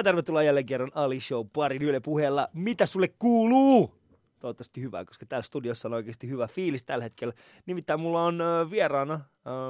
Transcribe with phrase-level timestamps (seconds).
[0.00, 2.48] Ja tervetuloa jälleen kerran Ali Show parin Yle puheella.
[2.52, 3.94] Mitä sulle kuuluu?
[4.40, 7.34] Toivottavasti hyvää, koska täällä studiossa on oikeasti hyvä fiilis tällä hetkellä.
[7.66, 9.14] Nimittäin mulla on äh, vieraana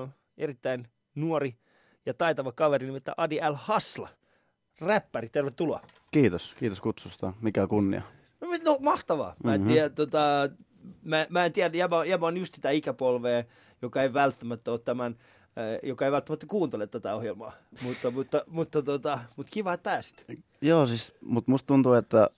[0.04, 1.54] äh, erittäin nuori
[2.06, 3.54] ja taitava kaveri, nimittäin Adi L.
[3.54, 4.08] Hasla.
[4.80, 5.80] Räppäri, tervetuloa.
[6.11, 7.33] Kiitos, kiitos kutsusta.
[7.40, 8.03] Mikä kunnia.
[8.40, 9.35] No, no mahtavaa.
[9.44, 9.71] Mä en Mhm.
[9.71, 10.51] tiedä, tota,
[11.03, 13.44] mä, mä en tiedä, jäbä, jäbä on just sitä ikäpolvea,
[13.83, 15.17] joka ei välttämättä ole tämän,
[15.82, 17.52] joka ei välttämättä kuuntele tätä ohjelmaa.
[17.82, 20.27] Mutta, mutta, mutta, tota, mutta kiva, että pääsit.
[20.60, 22.30] Joo, siis, mutta musta tuntuu, että,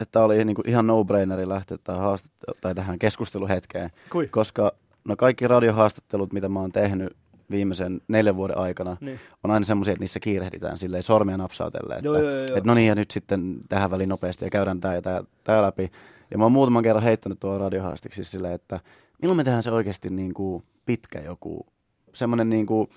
[0.00, 4.26] että oli niinku ihan no-braineri lähteä tähän, haastatte- tai tähän keskusteluhetkeen, Kui?
[4.28, 4.72] koska
[5.04, 7.16] no kaikki radiohaastattelut, mitä mä oon tehnyt
[7.50, 9.20] viimeisen neljän vuoden aikana, Niin.
[9.44, 12.42] on aina semmoisia, että niissä kiirehditään silleen sormia napsautelle, että, Joo, joo, joo.
[12.42, 15.02] että no niin, ja nyt sitten tähän väliin nopeasti ja käydään tämä ja
[15.44, 15.90] tämä, läpi.
[16.30, 18.80] Ja mä oon muutaman kerran heittänyt tuolla radiohaastiksi silleen, että
[19.22, 21.66] milloin me tehdään se oikeasti niin kuin pitkä joku,
[22.14, 22.88] semmoinen niin kuin,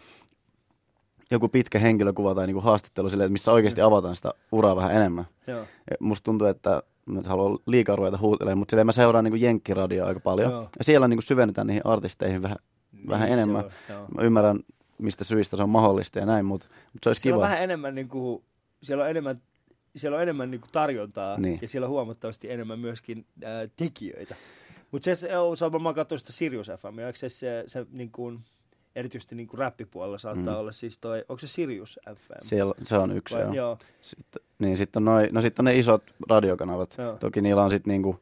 [1.31, 5.25] joku pitkä henkilökuva tai niin kuin haastattelu silleen, missä oikeasti avataan sitä uraa vähän enemmän.
[5.47, 5.65] Joo.
[5.99, 10.07] Musta tuntuu, että mä nyt haluan liikaa ruveta huutelemaan, mutta silleen mä seuraan niin jenkkiradioa
[10.07, 10.51] aika paljon.
[10.51, 10.69] Joo.
[10.77, 12.57] Ja siellä niin kuin syvennytään niihin artisteihin vähän,
[13.07, 13.65] vähän Niin, se enemmän.
[13.65, 14.05] on, joo.
[14.15, 14.59] Mä ymmärrän,
[14.97, 17.45] mistä syistä se on mahdollista ja näin, mutta, mutta se olisi Siellä kiva.
[17.45, 18.43] on vähän enemmän, niin kuin,
[18.83, 19.41] siellä on enemmän,
[19.95, 21.59] siellä on enemmän niin kuin tarjontaa Niin.
[21.61, 24.35] ja siellä on huomattavasti enemmän myöskin ää, tekijöitä.
[24.91, 28.39] Mutta se, se on, varmaan katsoa sitä Sirius FM, eikö se, se, se niin kuin,
[28.95, 30.59] erityisesti niin kuin räppipuolella saattaa Mm.
[30.59, 32.33] olla siis toi, onko se Sirius FM?
[32.41, 33.53] Siellä, se on yksi, Vai, joo.
[33.53, 33.77] joo.
[34.01, 36.95] Sitten, niin sitten on, noi, no sitten on ne isot radiokanavat.
[36.97, 37.17] Joo.
[37.17, 38.19] Toki niillä on sitten niinku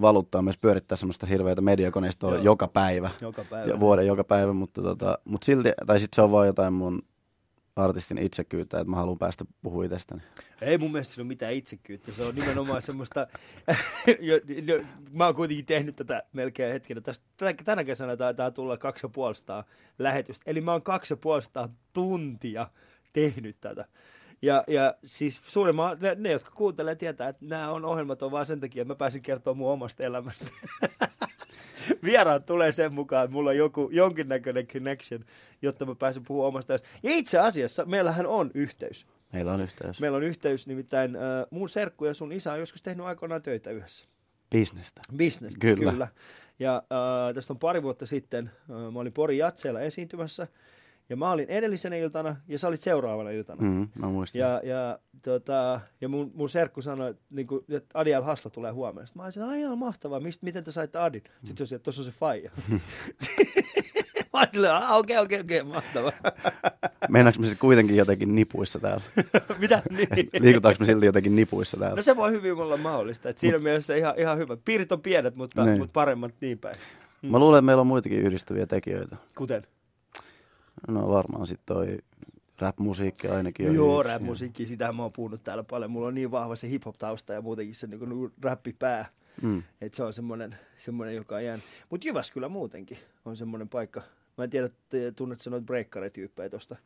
[0.00, 2.42] valuuttaa myös pyörittää semmoista hirveätä mediakoneistoa Joo.
[2.42, 3.10] joka päivä.
[3.20, 3.70] Joka päivä.
[3.70, 7.02] Ja vuoden joka päivä, mutta, tota, mutta silti, tai sitten se on vaan jotain mun
[7.76, 10.22] artistin itsekyyttä, että mä haluan päästä puhua itsestäni.
[10.60, 12.12] Ei mun mielestä sillä ole mitään itsekyyttä.
[12.12, 13.26] Se on nimenomaan semmoista,
[14.20, 14.82] jo, jo,
[15.12, 17.00] mä oon kuitenkin tehnyt tätä melkein hetkenä.
[17.00, 17.26] Tästä,
[17.64, 19.64] tänä, kesänä taitaa tulla kaksi ja puolestaan
[19.98, 20.50] lähetystä.
[20.50, 22.68] Eli mä oon kaksi ja puolestaan tuntia
[23.12, 23.84] tehnyt tätä.
[24.42, 28.46] Ja, ja siis suurimman, ne, ne, jotka kuuntelee, tietää, että nämä on ohjelmat on vaan
[28.46, 30.46] sen takia, että mä pääsin kertomaan mun omasta elämästä.
[32.04, 35.24] Vieraat tulee sen mukaan, että mulla on joku, jonkinnäköinen connection,
[35.62, 36.88] jotta mä pääsen puhumaan omasta elämästä.
[37.02, 39.06] Ja itse asiassa meillähän on yhteys.
[39.32, 40.00] Meillä on yhteys.
[40.00, 43.70] Meillä on yhteys, nimittäin äh, mun serkku ja sun isä on joskus tehnyt aikoinaan töitä
[43.70, 44.06] yhdessä.
[44.50, 45.00] Bisnestä.
[45.16, 45.90] Business, Kyllä.
[45.90, 46.08] kyllä.
[46.58, 50.46] Ja äh, tästä on pari vuotta sitten, äh, mä olin Pori Jatseella esiintymässä,
[51.08, 53.62] ja mä olin edellisenä iltana, ja sä olit seuraavana iltana.
[53.62, 53.68] Mm.
[53.68, 54.40] Mm, mä muistan.
[54.40, 58.72] Ja, ja, tota, ja mun, mun serkku sanoi, että, niin kuin, että Adi Hasla tulee
[58.72, 59.06] huomenna.
[59.06, 61.22] Sitten mä olisin, että ihan mahtavaa, Mist, miten te saitte Adin?
[61.44, 62.50] Sitten se oli, että tuossa on se faija.
[64.32, 66.12] mä olin silleen, "Ah, okei, okei, okei, mahtavaa.
[67.08, 69.02] Meinaanko me sitten kuitenkin jotenkin nipuissa täällä?
[69.60, 69.82] Mitä?
[69.90, 70.08] Niin.
[70.40, 71.96] Liikutaanko me silti jotenkin nipuissa täällä?
[71.96, 73.28] No se voi hyvin olla mahdollista.
[73.28, 74.56] Et siinä mielessä ihan, ihan hyvä.
[74.64, 75.78] Piirit on pienet, mutta, Niin.
[75.78, 76.76] mutta paremmat niin päin.
[77.22, 79.16] Mä luulen, että meillä on muitakin yhdistäviä tekijöitä.
[79.34, 79.62] Kuten?
[80.88, 81.98] No varmaan sitten toi
[82.58, 83.68] rap-musiikki ainakin.
[83.68, 84.12] on Joo, yksi.
[84.12, 85.90] rap-musiikki, sitä mä oon puhunut täällä paljon.
[85.90, 89.06] Mulla on niin vahva se hip-hop-tausta ja muutenkin se niin räppipää.
[89.42, 89.62] Mm.
[89.80, 91.64] Että se on semmoinen, semmoinen joka on jäänyt.
[91.90, 94.02] Mutta Jyväskylä muutenkin on semmoinen paikka.
[94.38, 94.68] Mä en tiedä,
[95.16, 96.76] tunnetko sä noita breakkarityyppejä tuosta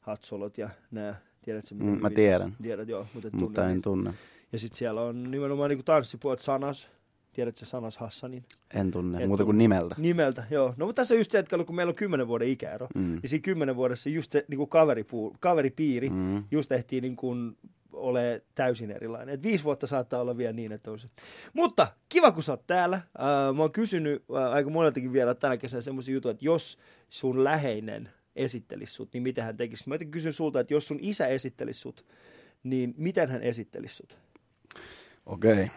[0.00, 1.20] Hatsolot ja nää.
[1.42, 4.14] Tiedätkö Mm, mä tiedän, Tiedät, joo, mutta et mutta tunne en tunne.
[4.52, 6.90] Ja sitten siellä on nimenomaan niin tanssipuolet Sanas.
[7.36, 8.44] Tiedätkö Sanas Hassanin?
[8.74, 9.94] En tunne, Et muuta kuin nimeltä.
[9.98, 10.74] Nimeltä, joo.
[10.76, 12.88] No mutta tässä on just se hetkellä, kun meillä on kymmenen vuoden ikäero.
[12.94, 13.20] Mm.
[13.22, 16.44] Ja siinä kymmenen vuodessa just se niin kuin kaveripuu, kaveripiiri Mm.
[16.50, 17.56] just ehtii niin kuin
[17.92, 19.34] ole täysin erilainen.
[19.34, 21.08] Et viisi vuotta saattaa olla vielä niin, että on se.
[21.52, 22.96] Mutta kiva, kun sä oot täällä.
[22.96, 26.78] Äh, mä oon kysynyt äh, aika moneltakin vielä tänä kesänä semmoisia juttuja, että jos
[27.10, 29.88] sun läheinen esittelisi sut, niin miten hän tekisi?
[29.88, 32.04] Mä kysyn sulta, että jos sun isä esittelisi sut,
[32.62, 34.18] niin miten hän esittelisi sut?
[35.26, 35.70] Okei.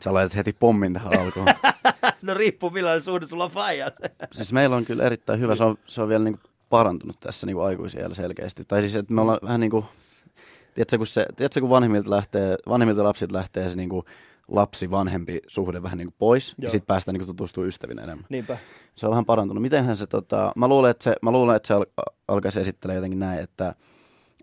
[0.00, 1.46] Sä laitat heti pommin tähän alkuun.
[2.22, 3.94] no riippuu millainen suhde sulla on faijat.
[4.32, 7.60] siis meillä on kyllä erittäin hyvä, se on, se on vielä niinku parantunut tässä niinku
[7.62, 8.64] aikuisiellä selkeästi.
[8.64, 9.84] Tai siis, että me ollaan vähän niinku,
[10.74, 14.04] tiedätkö kun, se, tiedätkö, kun vanhemmilta, lähtee, vanhemmilta lapsit lähtee se niinku
[14.48, 16.66] lapsi-vanhempi suhde vähän niinku pois, Joo.
[16.66, 18.26] ja sitten päästään niinku tutustumaan ystävinä enemmän.
[18.28, 18.58] Niinpä.
[18.96, 19.62] Se on vähän parantunut.
[19.62, 23.18] Mitenhän se, tota, mä luulen, että se, mä luulen, että se al- alkaisi esittelee jotenkin
[23.18, 23.74] näin, että,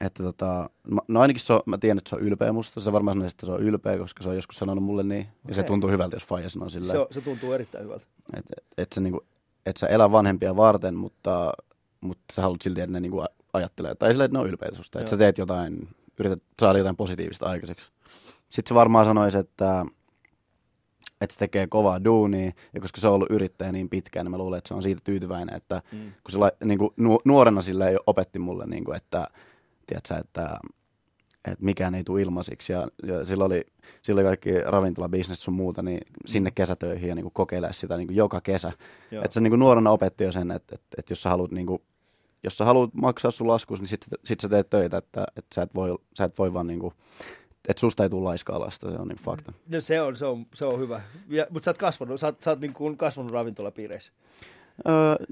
[0.02, 2.80] että tota, mä- no ainakin se on, mä tiedän, että se on ylpeä musta.
[2.80, 5.28] Se varmaan sanoo, että se on ylpeä, koska se on joskus sanonut mulle niin.
[5.48, 8.06] Ja se tuntuu hyvältä, jos faija sanoo silleen, Se, on- se tuntuu erittäin hyvältä.
[8.38, 9.26] että et, sä niinku,
[9.66, 11.54] et sä elä vanhempia varten, mutta,
[12.02, 13.24] mutta sä haluat silti, että ne niinku
[13.54, 13.96] ajattelee.
[13.96, 15.00] Tai silleen, että ne on ylpeitä susta.
[15.00, 15.88] Että sä teet jotain,
[16.20, 17.92] yrität saada jotain positiivista aikaiseksi.
[18.50, 19.86] Sitten se varmaan sanoisi, että,
[21.22, 24.38] että se tekee kovaa duunia, ja koska se on ollut yrittäjä niin pitkään, niin mä
[24.38, 26.00] luulen, että se on siitä tyytyväinen, että Mm.
[26.00, 26.92] kun se la, niin kuin
[27.26, 29.28] nuorena sille opetti mulle, niin kuin, että,
[29.88, 30.60] tiedätkö, että,
[31.46, 32.74] että mikään ei tule ilmaisiksi.
[32.74, 33.66] Ja, ja sillä, oli,
[34.02, 38.08] sillä oli kaikki ravintolabisnes sun muuta, niin sinne kesätöihin ja niin kuin kokeilemaan sitä niin
[38.08, 38.72] kuin joka kesä.
[39.12, 39.24] Joo.
[39.24, 41.68] Että se niin kuin nuorena opetti jo sen, että, että, että jos sä haluat niin
[41.68, 41.82] kuin
[42.44, 45.62] jos sä haluat maksaa sun laskus, niin sit, sit sä teet töitä, että, että sä,
[45.62, 46.94] et voi, sä et voi vaan niinku,
[47.68, 49.54] että susta ei tule laiskaa lasta, se on niin fakta.
[49.68, 51.02] No se on, se on, se on hyvä.
[51.50, 54.12] Mutta sä oot kasvanut, sä oot, sä oot niin kuin kasvanut ravintolapiireissä.
[54.88, 55.26] Öö,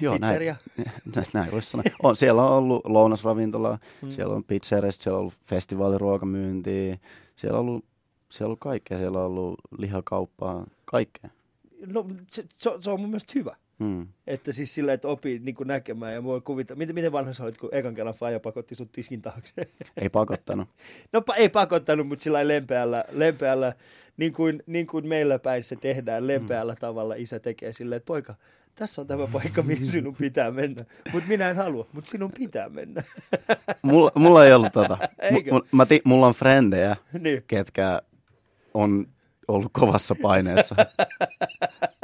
[0.00, 0.56] joo, Pizzeria.
[1.16, 1.84] näin, näin voisi sanoa.
[2.02, 4.10] On, siellä on ollut lounasravintola, hmm.
[4.10, 6.98] siellä on pizzeria, siellä on ollut festivaaliruokamyyntiä,
[7.36, 7.84] siellä on ollut,
[8.28, 11.30] siellä on ollut kaikkea, siellä on ollut lihakauppaa, kaikkea.
[11.86, 13.56] No se, se, on- se on mun mielestä hyvä.
[13.78, 14.08] Hmm.
[14.26, 16.78] Että siis sillä, että opii niin kuin näkemään ja voi kuvitella.
[16.78, 19.68] Miten, miten vanha sä olit, kun ekan kerran faija pakotti sut tiskin taakse?
[19.96, 20.68] Ei pakottanut.
[21.12, 23.72] No pa- ei pakottanut, mutta sillä lempeällä, lempeällä
[24.16, 26.78] niin, kuin, niin kuin meillä päin se tehdään, lempeällä mm.
[26.80, 28.34] tavalla isä tekee silleen, että poika,
[28.74, 30.84] tässä on tämä paikka, mihin sinun pitää mennä.
[31.12, 33.02] Mutta minä en halua, mutta sinun pitää mennä.
[33.82, 34.98] Mulla, mulla ei ollut tota.
[35.18, 35.50] Eikö?
[35.52, 37.44] M- mä ti, mulla on frendejä, niin.
[37.46, 38.02] ketkä
[38.74, 39.06] on
[39.48, 40.76] ollut kovassa paineessa.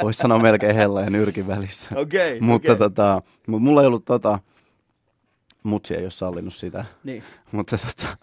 [0.03, 1.89] Voisi sanoa melkein hella ja nyrkin välissä.
[1.97, 2.89] Okei, okay, mutta okay.
[2.89, 4.39] tota, mut mulla ei ollut tota,
[5.63, 6.85] mutsi ei ole sallinut sitä.
[7.05, 7.23] niin.
[7.53, 8.17] Mutta tota,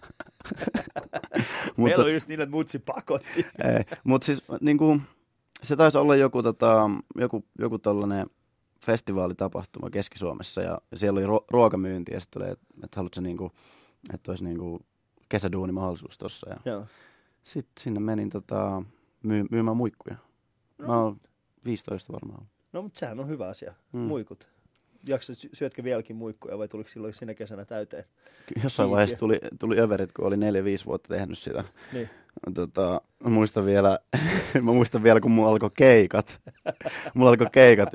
[1.34, 3.46] Meillä mutta, on just niin, että mutsi pakotti.
[3.64, 5.00] ei, mut siis niinku,
[5.62, 8.26] se taisi olla joku, tota, joku, joku tollanen
[8.84, 13.52] festivaalitapahtuma Keski-Suomessa ja, ja siellä oli ro- ruokamyynti ja sitten oli, että et haluatko niinku,
[14.14, 14.80] että olisi niinku
[15.28, 16.50] kesäduunimahdollisuus tossa.
[16.50, 16.86] Ja Joo.
[17.44, 18.82] sitten sinne menin tota,
[19.22, 20.16] myy- myymään muikkuja.
[20.78, 21.20] Mä oon
[21.64, 22.46] 15 varmaan.
[22.72, 23.74] No, mutta sehän on hyvä asia.
[23.92, 24.00] Mm.
[24.00, 24.48] Muikut.
[25.08, 28.04] Jaksa, syötkö vieläkin muikkuja vai tuliko silloin sinä kesänä täyteen?
[28.62, 28.90] Jossain Kiintiö.
[28.96, 30.38] vaiheessa tuli, tuli överit, kun oli 4-5
[30.86, 31.64] vuotta tehnyt sitä.
[31.92, 32.10] Niin.
[32.54, 33.98] Tota, mä muistan vielä,
[34.62, 36.40] mä muistan vielä, kun mulla alkoi keikat.
[37.14, 37.88] mulla alkoi keikat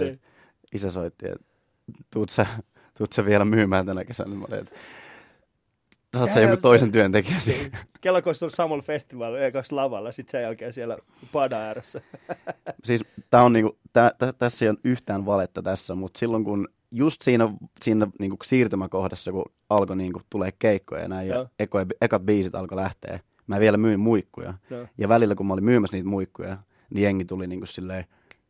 [0.00, 0.20] Niin.
[0.74, 1.46] Isä soitti, että
[2.12, 2.46] tuut sä,
[2.98, 4.34] tuut sä vielä myymään tänä kesänä.
[4.34, 4.76] Mä olin, että
[6.18, 7.72] saat sä Jää, joku se- toisen työntekijäsi.
[8.00, 10.96] Kello kun ollut samalla festivaalilla, ekassa lavalla, sitten sen jälkeen siellä
[11.32, 12.00] pada ääressä.
[12.84, 16.68] siis tää on niinku, tää, tä, tässä ei ole yhtään valetta tässä, mutta silloin kun
[16.96, 17.48] just siinä,
[17.82, 21.48] siinä niinku siirtymäkohdassa, kun alkoi niinku tulee keikkoja ja näin, ja Joo.
[21.58, 24.54] eko, ekat biisit alkoi lähteä, mä vielä myin muikkuja.
[24.70, 24.76] No.
[24.98, 26.58] Ja välillä kun mä olin myymässä niitä muikkuja,
[26.94, 28.04] niin jengi tuli niinku silleen,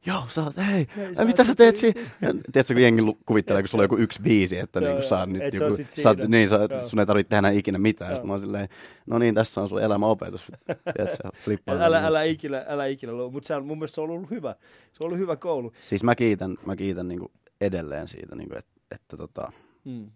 [0.06, 2.00] joo, sä oot, hei, Hei, sä mitä sä teet siinä?
[2.20, 5.02] Ja tiedätkö, kun jengi kuvittelee, kun sulla on joku yksi biisi, että Joo, joo.
[5.02, 6.14] sä oot nyt Et joku, siinä.
[6.28, 6.58] niin, sä,
[6.88, 8.10] sun ei tarvitse tehdä ikinä mitään.
[8.10, 8.16] Joo.
[8.16, 8.68] Sitten mä oon silleen,
[9.06, 10.52] no niin, tässä on sun elämäopetus.
[10.96, 11.74] Tiedätkö, flippaa.
[11.74, 13.30] Älä, älä ikinä, älä ikinä luo.
[13.30, 14.54] Mutta mun mielestä se on ollut hyvä.
[14.92, 15.72] Se on ollut hyvä koulu.
[15.80, 19.52] Siis mä kiitän, mä kiitän niinku edelleen siitä, niinku, että, että tota,
[19.84, 20.10] Mm.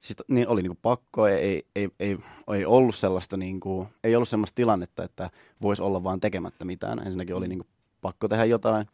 [0.00, 2.18] siis niin oli niinku pakko, ei, ei, ei, ei,
[2.54, 5.30] ei ollut sellaista niinku, ei ollut sellaista tilannetta, että
[5.62, 6.98] voisi olla vaan tekemättä mitään.
[6.98, 7.66] Ensinnäkin oli niinku
[8.00, 8.86] pakko tehdä jotain.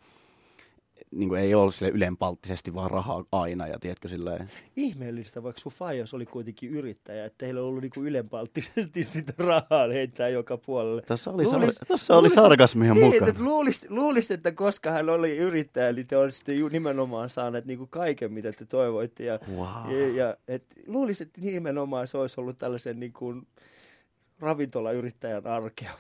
[1.11, 4.51] Niinku ei ollut sille ylenpalttisesti vaan rahaa aina ja tiedätkö silleen.
[4.77, 9.89] Ihmeellistä, vaikka sun faijas oli kuitenkin yrittäjä, että teillä on ollut niinku ylenpalttisesti sitä rahaa
[9.93, 11.03] heittää joka puolelle.
[11.03, 11.51] Tässä oli, Luulis-
[11.83, 13.29] sar- tässä oli luulis- sarkasmia niin, mukana.
[13.29, 17.87] että luulis, luulis, että koska hän oli yrittäjä, niin te olisitte ju- nimenomaan saaneet niinku
[17.87, 19.25] kaiken, mitä te toivoitte.
[19.25, 19.93] Ja, Wow.
[19.93, 23.43] ja, ja et, luulis, että nimenomaan se olisi ollut tällaisen niinku
[24.41, 25.91] ravintolayrittäjän arkea.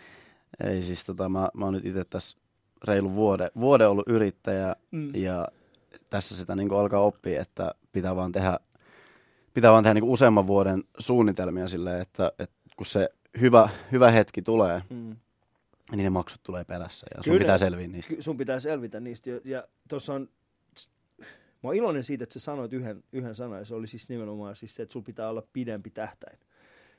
[0.64, 2.38] Ei siis tota, mä, mä oon nyt itse tässä
[2.84, 5.14] reilu vuode, vuode ollut yrittäjä Mm.
[5.14, 5.48] ja
[6.10, 8.58] tässä sitä niin alkaa oppia, että pitää vaan tehdä,
[9.54, 13.08] pitää vaan tehdä niin useamman vuoden suunnitelmia silleen, että, että kun se
[13.40, 15.16] hyvä, hyvä hetki tulee, Mm.
[15.92, 17.38] niin ne maksut tulee perässä ja sun Kyllä.
[17.44, 18.14] pitää selviä niistä.
[18.20, 19.30] Sun pitää selvitä niistä.
[19.30, 20.28] Ja, ja tuossa on,
[21.62, 24.56] mä oon iloinen siitä, että sä sanoit yhden, yhden sanan, ja se oli siis nimenomaan
[24.56, 26.38] siis se, että sun pitää olla pidempi tähtäin.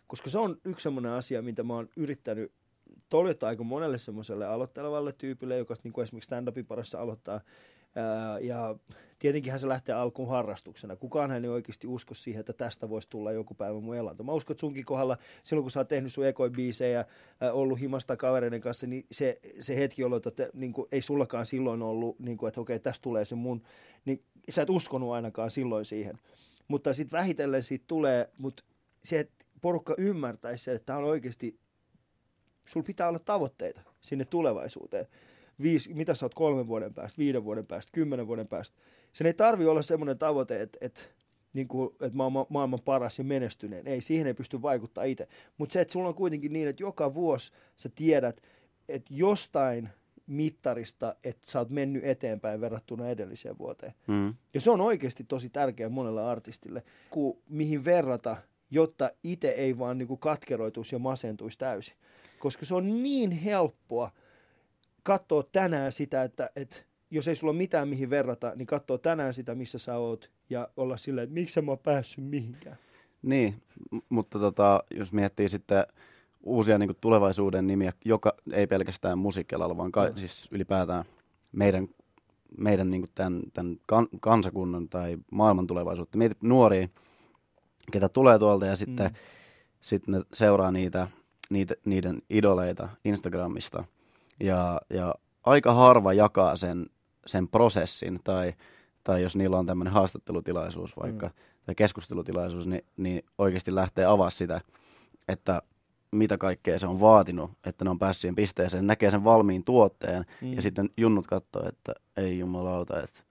[0.08, 2.52] Koska se on yksi semmoinen asia, mitä mä oon yrittänyt
[3.10, 7.42] toljota aika monelle semmoiselle aloittelevalle tyypille, joka niin kuin esimerkiksi stand-upin parissa aloittaa.
[7.96, 8.76] Ää, ja
[9.20, 10.96] tietenkinhän se lähtee alkuun harrastuksena.
[10.96, 14.24] Kukaan ei oikeasti usko siihen, että tästä voisi tulla joku päivä mun elanto.
[14.24, 17.06] Mä uskon, että sunkin kohdalla, silloin kun sä oot tehnyt sun ekoibiisejä,
[17.42, 21.46] ää, ollut himasta kavereiden kanssa, niin se, se hetki, jolloin että, niin kuin, ei sullakaan
[21.46, 23.62] silloin ollut, niin kuin, että okei, tästä tulee se mun,
[24.06, 26.18] niin sä et uskonut ainakaan silloin siihen.
[26.68, 28.64] Mutta sitten vähitellen siitä tulee, mutta
[29.04, 31.60] se, että porukka ymmärtäisi se, että tämä on oikeasti,
[32.66, 35.08] sulla pitää olla tavoitteita sinne tulevaisuuteen.
[35.62, 38.78] Viisi, mitä sä oot kolmen vuoden päästä, viiden vuoden päästä, kymmenen vuoden päästä.
[39.14, 41.02] Sen ei tarvi olla semmoinen tavoite, että, että,
[41.54, 43.88] niin kuin, että mä oon ma- maailman paras ja menestyneen.
[43.88, 45.28] Ei, siihen ei pysty vaikuttaa itse.
[45.58, 48.42] Mutta se, että sulla on kuitenkin niin, että joka vuosi sä tiedät,
[48.90, 49.90] että jostain
[50.28, 53.94] mittarista, että sä oot mennyt eteenpäin verrattuna edelliseen vuoteen.
[54.08, 54.34] Mm.
[54.54, 58.38] Ja se on oikeasti tosi tärkeä monelle artistille, ku, mihin verrata,
[58.72, 61.96] jotta itse ei vaan niinku katkeroituisi ja masentuisi täysin.
[62.42, 64.12] Koska se on niin helppoa
[65.04, 66.76] katsoa tänään sitä, että, että
[67.12, 70.68] jos ei sulla ole mitään mihin verrata, niin katsoa tänään sitä, missä sä oot ja
[70.78, 72.78] olla silleen, että miksi mä oon päässyt mihinkään.
[73.22, 73.56] Niin,
[74.10, 75.86] mutta tota, jos miettii sitten
[76.44, 80.16] uusia niin tulevaisuuden nimiä, joka ei pelkästään musiikkialalla, vaan ka- Mm.
[80.16, 81.06] siis ylipäätään
[81.52, 81.88] meidän
[82.58, 86.18] meidän niin kuin tämän, tämän kan, kansakunnan tai maailman tulevaisuutta.
[86.18, 86.88] Mieti nuoria,
[87.92, 89.16] ketä tulee tuolta ja sitten mm.
[89.82, 91.08] sit ne seuraa niitä,
[91.52, 93.84] niitä, niiden idoleita Instagramista.
[94.40, 96.86] Ja, ja aika harva jakaa sen,
[97.26, 98.54] sen prosessin tai,
[99.04, 101.34] tai jos niillä on tämmöinen haastattelutilaisuus vaikka mm.
[101.66, 104.62] tai keskustelutilaisuus, niin, niin oikeasti lähtee avaa sitä,
[105.28, 105.62] että
[106.12, 110.26] mitä kaikkea se on vaatinut, että ne on päässyt siihen pisteeseen, näkee sen valmiin tuotteen
[110.42, 110.54] mm.
[110.54, 113.24] ja sitten junnut katsoo, että ei jumalauta, että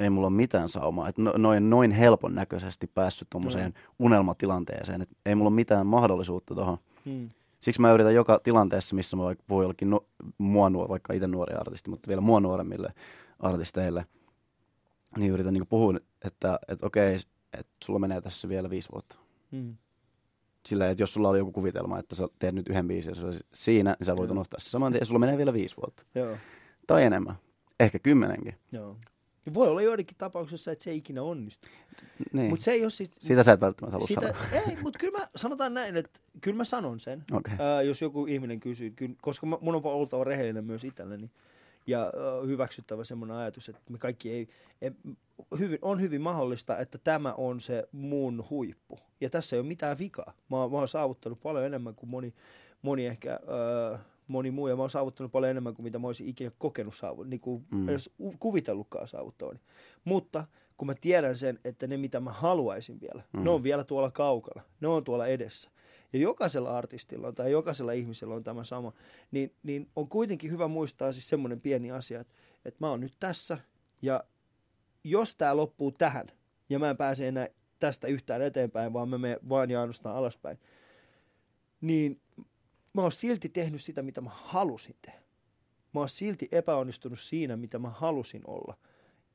[0.00, 4.04] ei mulla ole mitään saumaa, että no, noin, noin helpon näköisesti päässyt tuommoiseen mm.
[4.04, 6.78] unelmatilanteeseen, että ei mulla ole mitään mahdollisuutta tuohon.
[7.04, 7.28] Mm.
[7.60, 10.06] Siksi mä yritän joka tilanteessa, missä mä voi ollakin no,
[10.38, 12.94] mua nuor, vaikka itse nuori artisti, mutta vielä mua nuoremmille
[13.38, 14.06] artisteille,
[15.18, 15.94] niin yritän niin puhua,
[16.24, 17.14] että, että okei,
[17.52, 19.16] että sulla menee tässä vielä viisi vuotta.
[19.50, 19.76] Mm
[20.66, 23.40] sillä, että jos sulla oli joku kuvitelma, että sä teet nyt yhden biisin ja se
[23.54, 25.06] siinä, niin sä voit unohtaa se saman tien.
[25.06, 26.02] Sulla menee vielä viisi vuotta.
[26.14, 26.36] Joo.
[26.86, 27.36] Tai enemmän.
[27.80, 28.54] Ehkä kymmenenkin.
[28.72, 28.96] Joo.
[29.46, 31.68] Ja voi olla joidenkin tapauksessa, että se ei ikinä onnistu.
[32.32, 32.50] Niin.
[32.50, 34.62] Mut se ei ole sit, Sitä sä et välttämättä halua sitä, sanoa.
[34.68, 37.54] Ei, mutta kyllä mä sanotaan näin, että kyllä mä sanon sen, okay.
[37.58, 41.30] ää, jos joku ihminen kysyy, kyllä, koska mä, mun on oltava rehellinen myös itselleni
[41.86, 44.48] ja äh, hyväksyttävä semmoinen ajatus, että me kaikki ei,
[44.82, 44.90] ei
[45.58, 48.98] hyvin, on hyvin mahdollista, että tämä on se mun huippu.
[49.20, 50.32] Ja tässä ei ole mitään vikaa.
[50.48, 52.34] Mä, mä oon saavuttanut paljon enemmän kuin moni,
[52.82, 53.32] moni ehkä...
[53.92, 56.94] Äh, moni muu, ja mä oon saavuttanut paljon enemmän kuin mitä mä olisin ikinä kokenut
[56.94, 57.88] saavuttaa, niin kuin mm.
[57.88, 59.60] edes kuvitellutkaan saavuttavani.
[60.04, 63.44] Mutta kun mä tiedän sen, että ne mitä mä haluaisin vielä, mm.
[63.44, 65.70] ne on vielä tuolla kaukana, ne on tuolla edessä,
[66.12, 68.92] ja jokaisella artistilla on, tai jokaisella ihmisellä on tämä sama,
[69.30, 73.16] niin, niin on kuitenkin hyvä muistaa siis semmoinen pieni asia, että, että mä oon nyt
[73.20, 73.58] tässä,
[74.02, 74.24] ja
[75.04, 76.26] jos tämä loppuu tähän,
[76.68, 80.58] ja mä en pääse enää tästä yhtään eteenpäin, vaan mä menen vain ja ainoastaan alaspäin,
[81.80, 82.20] niin
[82.96, 85.18] mä oon silti tehnyt sitä, mitä mä halusin tehdä.
[85.94, 88.76] Mä oon silti epäonnistunut siinä, mitä mä halusin olla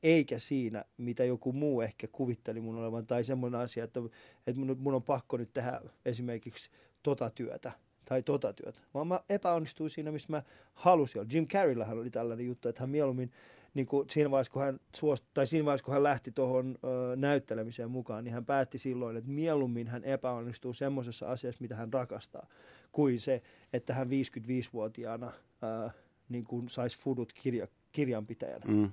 [0.02, 4.00] eikä siinä, mitä joku muu ehkä kuvitteli mun olevan, tai semmoinen asia, että,
[4.46, 6.70] että mun, on pakko nyt tehdä esimerkiksi
[7.02, 7.72] tota työtä
[8.04, 10.42] tai tota työtä, vaan mä epäonnistuin siinä, missä mä
[10.74, 11.30] halusin olla.
[11.32, 13.32] Jim Carreyllähän oli tällainen juttu, että hän mieluummin
[13.74, 16.78] niin kuin siinä vaiheessa, kun hän suost, tai siinä vaiheessa, kun hän lähti tuohon
[17.16, 22.46] näyttelemiseen mukaan, niin hän päätti silloin, että mieluummin hän epäonnistuu semmoisessa asiassa, mitä hän rakastaa,
[22.92, 25.90] kuin se, että hän 55-vuotiaana ää,
[26.28, 28.64] niin kuin saisi fudut kirja, kirjanpitäjänä.
[28.68, 28.90] Mm.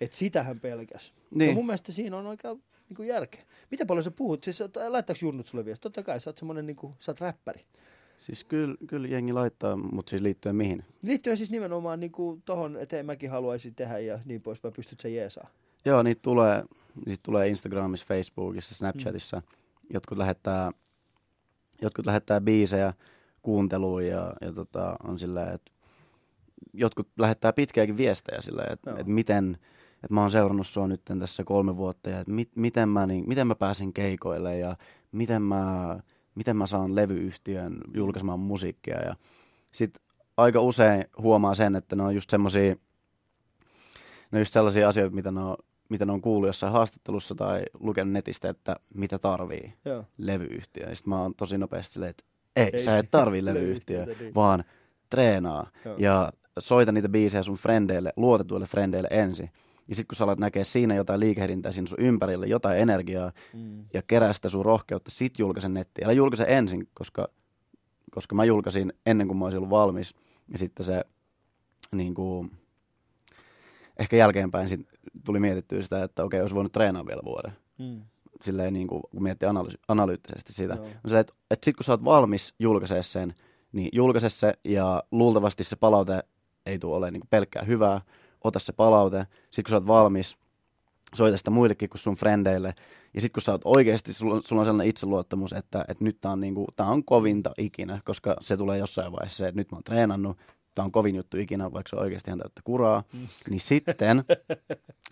[0.00, 1.14] Että sitä hän pelkäs.
[1.30, 1.48] Niin.
[1.48, 3.42] Ja mun mielestä siinä on oikein niin järkeä.
[3.70, 4.44] Miten paljon sä puhut?
[4.44, 5.82] Siis laittaako junnut sulle viesti?
[5.82, 7.64] Totta kai, sä oot semmonen niin kuin, sä oot räppäri.
[8.18, 10.84] Siis kyllä, kyllä jengi laittaa, mutta siis liittyen mihin?
[11.02, 15.00] Liittyen siis nimenomaan niin kuin tohon, että mäkin haluaisin tehdä ja niin pois, vai pystyt
[15.00, 15.48] sä jeesaa?
[15.84, 16.64] Joo, niitä tulee,
[17.06, 19.36] niitä tulee Instagramissa, Facebookissa, Snapchatissa.
[19.36, 19.42] Mm.
[19.94, 20.70] Jotkut lähettää,
[21.82, 22.94] jotkut lähettää biisejä
[23.42, 25.72] kuunteluun ja, ja tota, on sillä että
[26.72, 29.58] jotkut lähettää pitkiäkin viestejä sillä että, että miten,
[29.94, 33.24] että mä oon seurannut sua nyt tässä kolme vuotta ja että mit, miten, mä, niin,
[33.28, 34.76] miten mä pääsin keikoille ja
[35.12, 35.98] miten mä,
[36.38, 39.00] miten mä saan levyyhtiön julkaisemaan musiikkia.
[39.00, 39.16] Ja
[39.72, 40.02] sitten
[40.36, 42.74] aika usein huomaa sen, että ne on just semmosia,
[44.30, 45.56] ne on just sellaisia asioita, mitä ne on,
[45.88, 50.04] mitä ne on kuullut jossain haastattelussa tai lukenut netistä, että mitä tarvii Joo.
[50.18, 50.88] levyyhtiö.
[50.88, 52.24] Ja sitten mä oon tosi nopeasti silleen, että
[52.56, 54.34] ei, ei sä et tarvii levyyhtiö, niin.
[54.34, 54.64] vaan
[55.10, 55.96] treenaa Joo.
[55.98, 59.50] ja soita niitä biisejä sun frendeille, luotetuille frendeille ensin.
[59.88, 63.84] Ja sitten kun sä alat näkee siinä jotain liikehdintää siinä sun ympärillä, jotain energiaa mm.
[63.94, 66.04] ja kerää sitä sun rohkeutta, sit julkaisen nettiin.
[66.04, 67.28] Älä julkaise ensin, koska,
[68.10, 70.14] koska mä julkaisin ennen kuin mä olisin ollut valmis.
[70.48, 71.04] Ja sitten se
[71.92, 72.50] niin kuin,
[73.98, 74.88] ehkä jälkeenpäin sit
[75.24, 77.52] tuli mietittyä sitä, että okei, olisi voinut treenaa vielä vuoden.
[77.78, 78.02] Mm.
[78.42, 80.74] Silleen niin kuin, kun miettii analy- analyyttisesti sitä.
[80.74, 80.84] No.
[80.84, 83.34] Silleen, että, että sitten kun sä oot valmis julkaisee sen,
[83.72, 86.22] niin julkaise se ja luultavasti se palaute
[86.66, 88.00] ei tule olemaan niin pelkkää hyvää,
[88.48, 90.38] ota se palaute, sitten kun sä oot valmis,
[91.14, 92.74] soita sitä muillekin kuin sun frendeille,
[93.14, 96.32] ja sitten kun sä oot oikeasti, sulla, sulla on sellainen itseluottamus, että, että nyt tää
[96.32, 99.76] on, niinku, tää on kovinta ikinä, koska se tulee jossain vaiheessa se, että nyt mä
[99.76, 100.38] oon treenannut,
[100.74, 103.26] tää on kovin juttu ikinä, vaikka se on oikeasti ihan täyttä kuraa, mm.
[103.50, 104.24] niin sitten,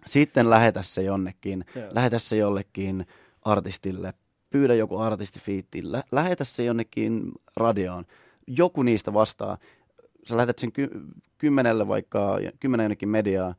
[0.07, 1.89] sitten lähetä se jonnekin, yeah.
[1.93, 3.07] lähetä se jollekin
[3.43, 4.15] artistille,
[4.51, 8.05] pyydä joku artistifiitti, lä- lähetä se jonnekin radioon,
[8.47, 9.59] joku niistä vastaa,
[10.27, 10.91] sä lähetät sen ky-
[11.39, 13.55] kymmenelle vaikka, kymmenen jonnekin mediaa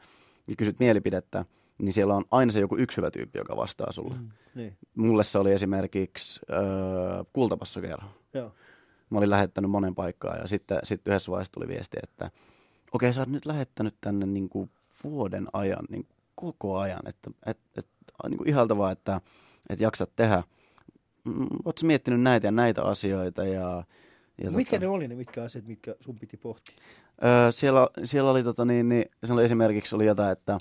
[0.48, 1.46] ja kysyt mielipidettä,
[1.78, 4.16] niin siellä on aina se joku yksi hyvä tyyppi, joka vastaa sulle.
[4.16, 4.78] Mm, niin.
[4.96, 8.10] Mulle se oli esimerkiksi äh, kultapassokerho.
[8.34, 8.52] Joo.
[9.10, 13.14] Mä olin lähettänyt monen paikkaan ja sitten, sitten yhdessä vaiheessa tuli viesti, että okei, okay,
[13.14, 14.70] sä oot nyt lähettänyt tänne niin kuin
[15.04, 17.88] vuoden ajan, niin kuin koko ajan, että et, et,
[18.30, 19.22] niin kuin ihaltavaa, että
[19.70, 20.44] et jaksat tehdä.
[21.24, 23.84] Mm, Oletko miettinyt näitä ja näitä asioita ja
[24.44, 26.76] Ja mitkä tota, ne oli ne mitkä asiat, mitkä sun piti pohtia?
[27.24, 30.60] Öö, siellä, siellä oli tota niin, niin siellä oli esimerkiksi oli jotain, että,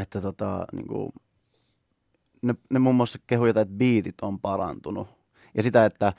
[0.00, 1.12] että tota, niin kuin,
[2.42, 5.08] ne, ne muun muassa kehui jotain, että biitit on parantunut.
[5.54, 6.12] Ja sitä, että,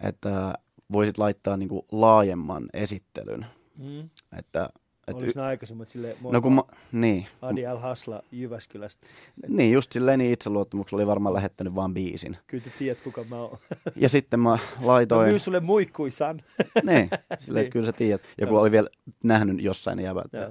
[0.00, 0.54] että
[0.92, 3.46] voisit laittaa niin kuin laajemman esittelyn.
[3.78, 4.10] Mm.
[4.38, 4.68] Että
[5.16, 6.62] olisi y- aikaisemmat silleen, no kun mä,
[6.92, 7.26] niin.
[7.42, 9.06] Adi Al Hasla Jyväskylästä.
[9.48, 12.36] Niin, just silleen niin itseluottamuksella oli varmaan lähettänyt vaan biisin.
[12.46, 13.58] Kyllä te tiedät, kuka mä oon.
[13.96, 15.20] ja sitten mä laitoin...
[15.20, 16.42] Mä myyn sulle muikkuisan.
[16.90, 18.22] niin, silleen, että kyllä sä tiedät.
[18.40, 18.88] Ja kun oli vielä
[19.24, 20.32] nähnyt jossain ne jäbät.
[20.32, 20.50] Ja,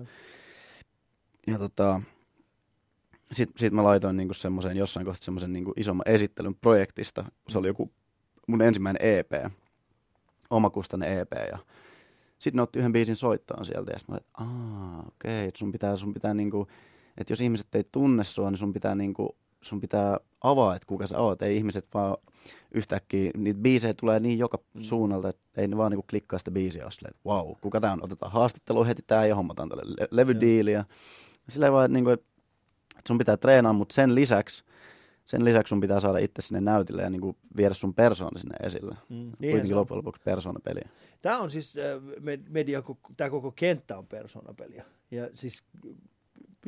[1.47, 2.01] ja tota,
[3.31, 7.25] sitten sit mä laitoin niinku semmoisen jossain kohtaa semmoisen niinku isomman esittelyn projektista.
[7.49, 7.91] Se oli joku
[8.47, 9.31] mun ensimmäinen EP,
[10.49, 11.31] omakustainen EP.
[11.51, 11.57] Ja
[12.39, 15.51] sitten ne otti yhden biisin soittoon sieltä ja sitten mä olin, että aah, okei, okay,
[15.57, 16.67] sun pitää, sun pitää niinku,
[17.17, 21.07] että jos ihmiset ei tunne sua, niin sun pitää niinku, sun pitää avaa, että kuka
[21.07, 21.41] sä oot.
[21.41, 22.17] Ei ihmiset vaan
[22.71, 24.81] yhtäkkiä, niitä biisejä tulee niin joka mm.
[24.81, 28.03] suunnalta, että ei ne vaan niinku klikkaa sitä biisiä ja että wow, kuka tää on,
[28.03, 30.71] otetaan haastattelu heti tää ja hommataan tälle le- levydiili.
[30.71, 30.85] Ja
[31.49, 32.25] sillä vaan, että, niinku, että
[33.07, 34.63] sun pitää treenaa, mutta sen lisäksi
[35.29, 38.55] sen lisäksi sun pitää saada itse sinne näytille ja niin kuin viedä sun persoona sinne
[38.63, 38.95] esille.
[39.09, 40.89] Mm, Kuitenkin loppujen lopuksi persoonapeliä.
[41.21, 42.83] Tämä on siis, äh, media,
[43.17, 44.85] tämä koko kenttä on persoonapeliä.
[45.11, 45.63] Ja siis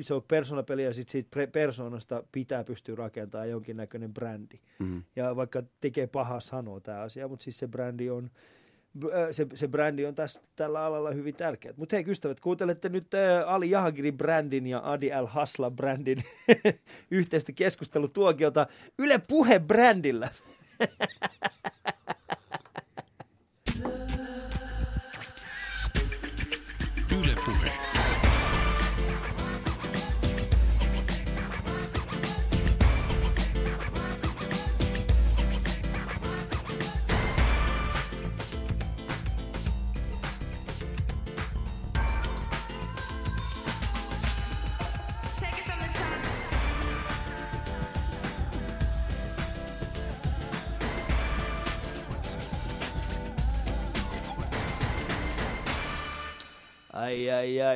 [0.01, 4.59] se on persoonapeli ja sitten siitä persoonasta pitää pystyä rakentamaan jonkinnäköinen brändi.
[4.79, 5.03] Mm.
[5.15, 8.29] Ja vaikka tekee pahaa sanoa tämä asia, mutta siis se brändi on,
[9.31, 11.74] se, se brändi on tässä, tällä alalla hyvin tärkeä.
[11.77, 16.24] Mutta hei ystävät, kuuntelette nyt äh, Ali Jahagirin brändin ja Adi Al Hasla brändin
[17.12, 18.67] yhteistä keskustelutuokiota
[19.00, 20.29] Yle Puhe brändillä.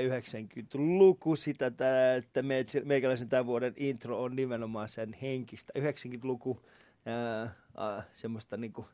[0.10, 2.44] 90-luku sitä, että
[2.84, 5.74] meikäläisen tämän vuoden intro on nimenomaan sen henkistä.
[5.80, 6.60] 90-luku,
[7.06, 8.86] ää, semmoista niinku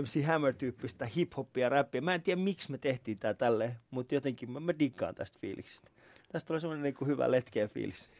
[0.00, 2.00] MC Hammer-tyyppistä hip-hoppia, räppiä.
[2.00, 5.88] Mä en tiedä, miksi me tehtiin tää tälleen, mutta jotenkin mä, mä diggaan tästä fiiliksestä.
[6.32, 8.10] Tästä tulee semmoinen niinku hyvä letkeä fiilis.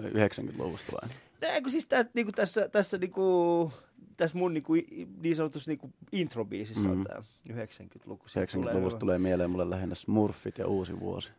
[0.00, 1.10] 90-luvusta vai?
[1.40, 3.72] Näin, kun siis tää, niinku tässä, tässä niinku,
[4.16, 4.72] tässä mun niinku,
[5.22, 6.90] niin sanotussa niinku introbiisissä mm.
[6.90, 7.22] on tämä
[7.64, 8.26] 90-luku.
[8.26, 11.32] 90-luvusta tulee, tulee mieleen mulle lähinnä Smurfit ja Uusi vuosi.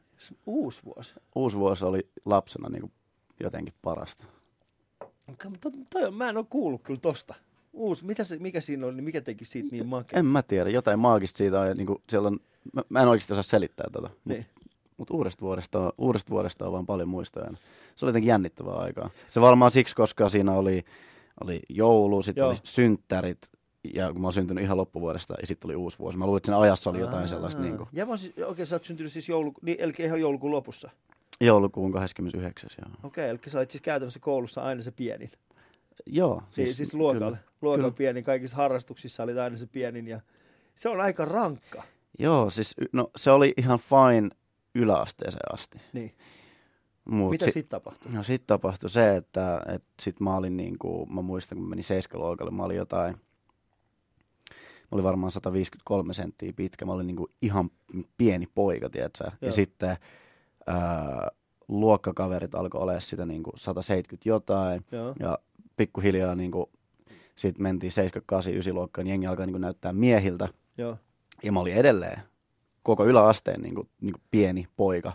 [0.46, 1.14] Uusi vuosi?
[1.36, 2.92] Uusi vuosi oli lapsena niinku
[3.40, 4.26] jotenkin parasta.
[5.34, 7.34] Okay, mutta toi, mä en ole kuullut kyllä tosta.
[7.74, 10.20] Uusi, mitä se, mikä siinä oli, mikä teki siitä niin makea?
[10.20, 11.78] En mä tiedä, jotain maagista siitä on.
[11.78, 12.40] Niin kuin siellä on
[12.74, 14.10] mä, mä en oikeasti osaa selittää tota.
[14.26, 14.46] Niin.
[14.98, 17.50] Mutta mut uudesta, vuodesta, uudesta vuodesta on vaan paljon muistoja.
[17.96, 19.10] Se oli jotenkin jännittävää aikaa.
[19.28, 20.86] Se varmaan siksi, koska siinä oli
[21.44, 23.52] oli joulu, sitten oli synttärit,
[23.94, 26.18] ja kun mä oon syntynyt ihan loppuvuodesta, ja sitten tuli uusi vuosi.
[26.18, 27.28] Mä luulen, että siinä ajassa oli jotain Aa.
[27.28, 27.62] sellaista.
[27.62, 27.90] Niin kuin...
[27.94, 30.90] Ja mä siis, okei, okay, sä oot syntynyt siis joulu, niin, eli ihan joulukuun lopussa?
[31.42, 32.70] Joulukuun 29.
[32.78, 32.92] Joo.
[33.04, 35.32] Okei, okay, eli sä olit siis käytännössä koulussa aina se pienin?
[36.06, 36.42] Joo.
[36.50, 37.40] Siis, niin, siis luokalle.
[37.62, 40.22] Luokan pienin, kaikissa harrastuksissa oli aina se pienin, ja
[40.76, 41.84] se on aika rankka.
[42.20, 44.30] Joo, siis no, se oli ihan fine
[44.76, 45.78] yläasteeseen asti.
[45.94, 46.16] Niin.
[47.10, 48.12] Mut Mitä si- sitten tapahtui?
[48.12, 51.84] No sitten tapahtui se, että, että sit mä olin niin kuin, mä muistan kun menin
[51.84, 53.16] seiskaluokalle, mä olin jotain,
[54.82, 57.70] mä olin varmaan 153 senttiä pitkä, mä olin niin kuin ihan
[58.18, 59.24] pieni poika, tiedätkö?
[59.24, 59.34] Joo.
[59.42, 59.98] Ja sitten
[60.68, 61.28] ää,
[61.68, 65.16] luokkakaverit alkoi olla sitä niin kuin 170 jotain, Joo.
[65.20, 65.40] ja
[65.78, 66.66] pikkuhiljaa niin kuin,
[67.36, 70.50] sitten mentiin 78, 9 luokkaan, niin jengi alkoi niin kuin näyttää miehiltä.
[70.78, 70.98] Joo.
[71.44, 72.20] Ja mä olin edelleen
[72.84, 75.14] koko yläasteen niin kuin, niin kuin pieni poika.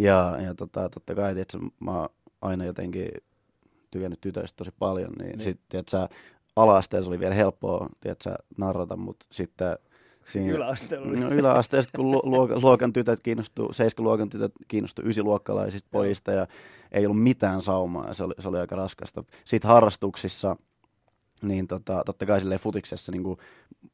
[0.00, 2.08] Ja, ja tota, totta kai, että mä oon
[2.42, 3.08] aina jotenkin
[3.90, 5.40] tykännyt tytöistä tosi paljon, niin, niin.
[5.40, 6.08] sitten, että
[6.56, 9.76] ala-asteessa oli vielä helppoa, tiedätkö, narrata, mutta sitten
[10.24, 11.06] Siinä, yläasteella.
[11.06, 16.46] No, yläasteesta, kun luokan, luokan tytöt kiinnostuu, luokan tytöt kiinnostuu ysiluokkalaisista pojista ja
[16.92, 19.24] ei ollut mitään saumaa ja se oli, se oli aika raskasta.
[19.44, 20.56] Sitten harrastuksissa,
[21.42, 23.38] niin tota, totta kai silleen futiksessa, niin kuin,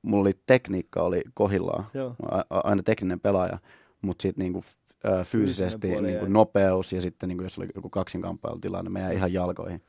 [0.02, 1.86] mulla oli tekniikka oli kohillaan,
[2.30, 3.58] a, a, aina tekninen pelaaja,
[4.02, 4.64] mutta sitten niin
[5.06, 9.14] äh, fyysisesti niin kuin nopeus ja sitten niin kuin jos oli joku kaksinkamppailutilanne, me jäi
[9.14, 9.82] ihan jalkoihin.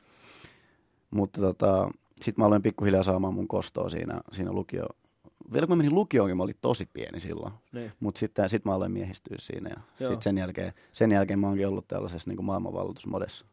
[1.10, 4.86] Mutta tota, sitten mä aloin pikkuhiljaa saamaan mun kostoa siinä, siinä lukio,
[5.52, 7.52] vielä kun mä menin lukioonkin, mä olin tosi pieni silloin.
[7.72, 7.92] Niin.
[8.00, 9.70] Mutta sitten sit mä aloin miehistyä siinä
[10.00, 13.46] ja sit sen jälkeen, sen jälkeen mä oonkin ollut tällaisessa niin maailmanvalloitusmodessa.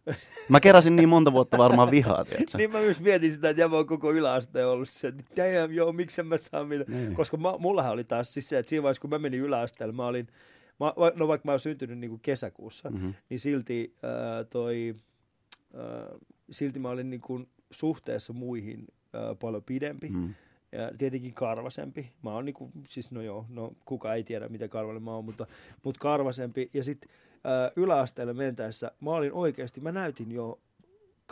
[0.50, 2.58] Mä keräsin niin monta vuotta varmaan vihaa, tiedätkö?
[2.58, 6.24] Niin mä myös mietin sitä, että mä koko yläasteen ollut se, että damn, joo, miksi
[6.24, 6.92] mä saa mitä.
[6.92, 7.14] Niin.
[7.14, 10.08] Koska mä, mullahan oli taas siis se, että siinä vaiheessa, kun mä menin yläasteelle, mä
[10.08, 10.28] olin,
[10.80, 13.10] mä, va- no vaikka mä oon syntynyt niin kuin kesäkuussa, Mhm.
[13.30, 14.96] niin silti ää, toi,
[15.76, 15.84] ää,
[16.52, 20.10] silti mä olin niin kuin suhteessa muihin ää, paljon pidempi.
[20.10, 20.34] Mm.
[20.72, 22.12] Ja tietenkin karvasempi.
[22.24, 25.48] Mä oon niinku, siis no joo, no kuka ei tiedä mitä karvainen mä oon, mutta,
[25.84, 26.70] mutta karvasempi.
[26.74, 27.10] Ja sitten
[27.76, 30.60] yläasteelle mentäessä mä olin oikeasti, mä näytin jo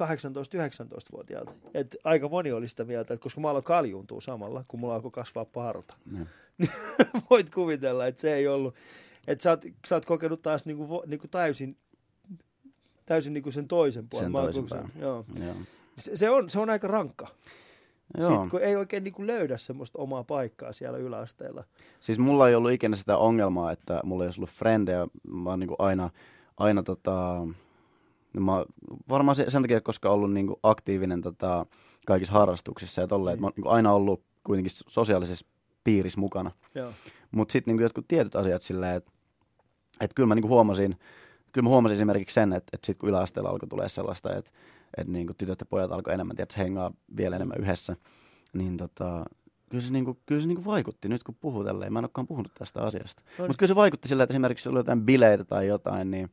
[0.01, 1.53] 18-19-vuotiaalta.
[1.73, 5.11] Et aika moni oli sitä mieltä, että koska mä aloin kaljuntua samalla, kun mulla alkoi
[5.11, 5.97] kasvaa parta.
[6.11, 6.27] Niin.
[7.29, 8.75] Voit kuvitella, että se ei ollut.
[9.27, 11.77] Että sä oot, sä oot kokenut taas niinku, vo- niinku täysin,
[13.05, 14.53] täysin niinku sen toisen puolen.
[14.53, 14.91] Sen toisen.
[15.01, 15.25] Joo.
[15.45, 15.55] Joo.
[15.97, 17.27] Se, se, on, se on aika rankka.
[18.17, 18.29] Joo.
[18.29, 21.63] Sitten, kun ei oikein niinku löydä semmoista omaa paikkaa siellä yläasteella.
[21.99, 25.07] Siis mulla ei ollut ikinä sitä ongelmaa, että mulla ei olisi ollut frendejä.
[25.27, 26.09] Mä oon niinku aina,
[26.57, 27.47] aina tota,
[28.33, 28.65] no mä,
[29.09, 31.65] varmaan se- sen takia, koska ollut niinku aktiivinen tota,
[32.05, 35.45] kaikissa harrastuksissa ja tolleen, että mä oon niinku aina ollut kuitenkin sosiaalisessa
[35.83, 36.51] piirissä mukana.
[37.31, 39.11] Mutta sitten niinku jotkut tietyt asiat silleen, että
[40.01, 40.99] et kyllä mä niinku huomasin,
[41.51, 44.51] kyllä mä huomasin esimerkiksi sen, että et sitten kun yläasteella alkoi tulee sellaista, että
[44.97, 47.95] et niinku tytöt ja pojat alkoi enemmän, tiedätkö, hengaa vielä enemmän yhdessä,
[48.53, 49.25] niin tota,
[49.69, 51.93] kyllä se, niinku, kyllä se niinku vaikutti nyt kun puhuu tälleen.
[51.93, 53.23] Mä en olekaan puhunut tästä asiasta.
[53.25, 53.47] Niin.
[53.47, 56.29] Mutta kyllä se vaikutti sillä, että esimerkiksi oli jotain bileitä tai jotain, niin,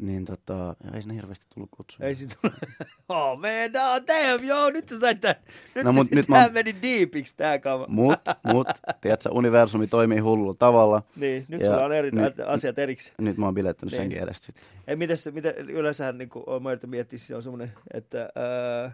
[0.00, 2.06] niin tota, ja ei sinne hirveästi tullut kutsua.
[2.06, 2.38] Ei sit
[3.08, 5.34] Oh man, no, damn, joo, nyt sä sait tän.
[5.74, 7.84] Nyt, No, mut nyt mä- meni deepiksi tää kama.
[7.88, 8.66] Mut, mut,
[9.00, 11.02] tiedätkö, universumi toimii hullulla tavalla.
[11.16, 13.14] Niin, nyt Ja sulla on eri nyt- asiat erikseen.
[13.18, 13.96] Nyt mä oon bilettänyt Niin.
[14.02, 14.64] senkin edestä sitten.
[14.86, 18.92] Ei, mites, se- miten yleensähän niin kuin, mä yritän miettiä, se on semmoinen, että, ää,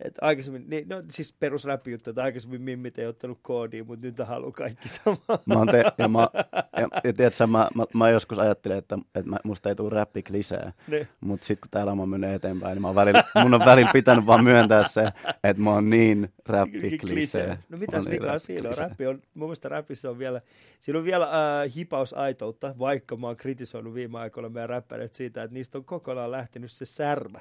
[0.00, 4.52] että aikaisemmin, niin, no siis perusräppijuttu, että aikaisemmin mimmit ei ottanut koodia, mutta nyt haluaa
[4.52, 5.38] kaikki samaa.
[5.46, 9.30] Mä oon te, ja, mä, ja, ja tiedätkö, mä, mä, mä, joskus ajattelin, että, että
[9.30, 10.72] mä, musta ei tule räppik lisää.
[10.88, 11.08] Niin.
[11.20, 14.26] Mutta sitten kun tää elämä menee eteenpäin, niin mä oon välillä, mun on välillä pitänyt
[14.26, 15.08] vaan myöntää se,
[15.44, 17.62] että mä oon niin räppik lisää.
[17.68, 18.68] No mitäs niin mikä on siinä?
[18.68, 20.40] On, räppi on, mun mielestä räpissä on vielä,
[20.80, 25.54] siinä on vielä äh, hipausaitoutta, vaikka mä oon kritisoinut viime aikoina meidän räppäreitä siitä, että
[25.54, 27.40] niistä on kokonaan lähtenyt se särmä.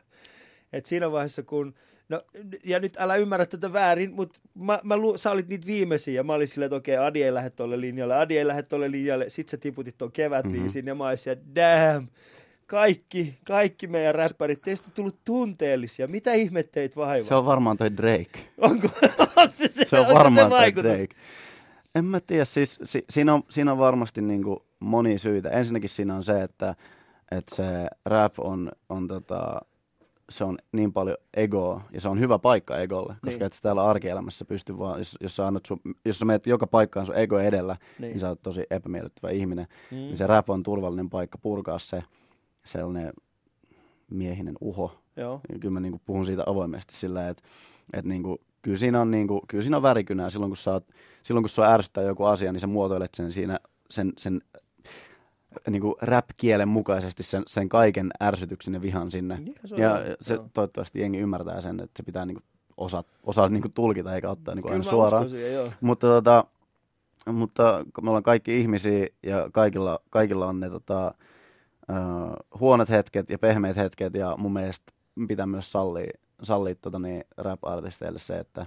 [0.73, 1.73] Et siinä vaiheessa, kun
[2.09, 2.21] No,
[2.63, 6.23] ja nyt älä ymmärrä tätä väärin, mutta mä, mä lu, sä olit niitä viimeisiä, ja
[6.23, 9.29] mä olin silleen, että okei, Adi ei lähde tolle linjalle, Adi ei lähde tolle linjalle,
[9.29, 10.87] sit sä tiputit ton kevätbiisin, mm-hmm.
[10.87, 12.07] ja mä olisin, että damn,
[12.65, 17.27] kaikki, kaikki meidän räppärit, teistä on tullut tunteellisia, mitä ihmetteitä vaivaa?
[17.27, 18.39] Se on varmaan toi Drake.
[18.57, 18.87] Onko,
[19.37, 20.91] onko se, se, Se on varmaan se toi vaikutus?
[20.91, 21.15] Drake.
[21.95, 25.49] En mä tiedä, siis si, siinä, on, siinä on varmasti niinku monia syitä.
[25.49, 26.75] Ensinnäkin siinä on se, että,
[27.31, 27.63] että se
[28.05, 29.61] rap on, on tota,
[30.29, 33.43] se on niin paljon egoa, ja se on hyvä paikka egolle, koska Niin.
[33.43, 36.67] et sä täällä arkielämässä pysty vaan, jos, jos, sä, annat sun, jos sä menet joka
[36.67, 38.19] paikkaan sun ego edellä, niin, Niin.
[38.19, 39.67] sä oot tosi epämiellyttävä ihminen.
[39.91, 39.97] Mm.
[39.97, 42.03] Niin se rap on turvallinen paikka purkaa se
[42.65, 43.13] sellainen
[44.11, 44.99] miehinen uho.
[45.17, 45.41] Joo.
[45.59, 47.43] Kyllä mä niinku puhun siitä avoimesti sillä, että
[47.93, 50.29] et niinku, kyllä, siinä on niinku, kyllä siinä on värikynää.
[50.29, 50.87] Silloin kun, sä oot,
[51.23, 53.59] silloin kun sua ärsyttää joku asia, niin sä muotoilet sen siinä
[53.89, 54.41] sen, sen
[55.69, 59.39] niinku rap-kielen mukaisesti sen, sen kaiken ärsytyksen ja vihan sinne.
[59.39, 60.15] Niinhän se on, ja joo.
[60.21, 60.49] se Joo.
[60.53, 62.43] toivottavasti jengi ymmärtää sen, että se pitää niinku
[62.77, 65.29] osaa, osaa niinku tulkita eikä ottaa niinku Kyllä aina suoraan.
[65.29, 65.69] siihen, joo.
[65.81, 66.45] Mutta, tota,
[67.25, 71.13] mutta me ollaan kaikki ihmisiä ja kaikilla, kaikilla on ne tota,
[71.89, 74.93] uh, huonot hetket ja pehmeät hetket ja mun mielestä
[75.27, 76.11] pitää myös sallia,
[76.41, 78.65] sallia tota, niin, rap-artisteille se, että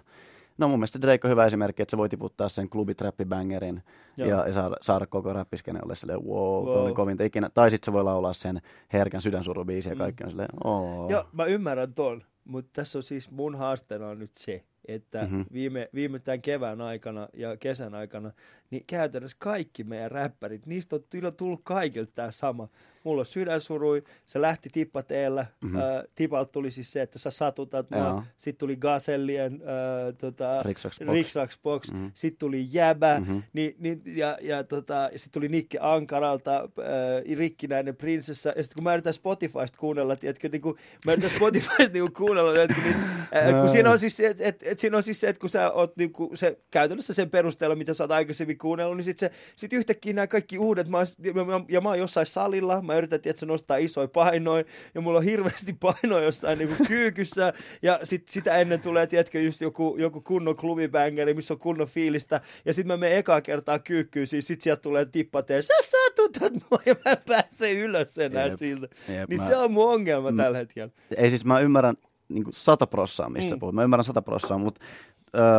[0.59, 3.83] No mun mielestä Drake on hyvä esimerkki, että se voi tiputtaa sen klubitrappibangerin
[4.17, 6.79] ja, ja saada, saada koko räppiskene ole silleen wow, wow.
[6.79, 7.51] Oli kovinta ikinä.
[7.55, 8.61] Tai sitten se voi laulaa sen
[8.93, 11.11] herkän sydänsurubiisin ja kaikki on silleen oh.
[11.11, 15.31] Joo, mä ymmärrän ton, mutta tässä on siis mun haasteena on nyt se, että Mhm.
[15.35, 15.47] mm-hmm.
[15.53, 18.33] viime, viime tämän kevään aikana ja kesän aikana,
[18.71, 21.03] niin käytännössä kaikki meidän räppärit, niistä on
[21.37, 22.69] tullut kaikilta tämä sama.
[23.07, 25.79] Mulla on sydänsurui, se lähti tippateellä, mm-hmm.
[25.79, 30.63] äh, tipalta tuli siis se, että sä satutat mua, sitten tuli Gasellien äh, tota,
[31.07, 31.59] Box.
[31.63, 32.07] Box, Mhm.
[32.15, 33.29] sitten tuli Jäbä, Mhm.
[33.29, 33.43] mm-hmm.
[33.53, 38.85] niin, niin, ja, ja tota, sitten tuli Nikke Ankaralta, äh, Rikkinäinen prinsessa, ja sitten kun
[38.85, 42.97] mä yritän Spotifysta kuunnella, tiedätkö, niin kuin, mä yritän Spotifysta niin kuunnella, tiedätkö, niin,
[43.37, 45.49] äh, kun siinä on siis se, että et, et, siinä on siis se, että kun
[45.51, 49.31] sä oot niin kuin, se, käytännössä sen perusteella, mitä sä oot aikaisemmin kuunnellut, niin sitten
[49.57, 53.21] sit yhtäkkiä nämä kaikki uudet, mä, ja, mä, ja mä oon jossain salilla, mä yritän,
[53.25, 58.29] että nostaa isoja painoja, ja mulla on hirveästi painoja jossain niin kuin kyykyssä, ja sit,
[58.29, 62.89] sitä ennen tulee, tiedätkö, just joku, joku kunnon klubibängeri, missä on kunnon fiilistä, ja sitten
[62.89, 67.11] mä menen ekaa kertaa kyykkyyn, siis sit sieltä tulee tippateen, sä satutat mua, ja mä
[67.13, 68.55] en pääse ylös enää Jep.
[68.57, 68.89] siltä.
[69.09, 70.37] Jep, niin mä- se on mun ongelma Mm.
[70.37, 70.93] tällä hetkellä.
[71.17, 71.97] Ei siis mä ymmärrän
[72.29, 73.61] niin sata prossaa, mistä Mm.
[73.61, 73.75] puhut.
[73.75, 74.81] Mä ymmärrän sata prossaa, mutta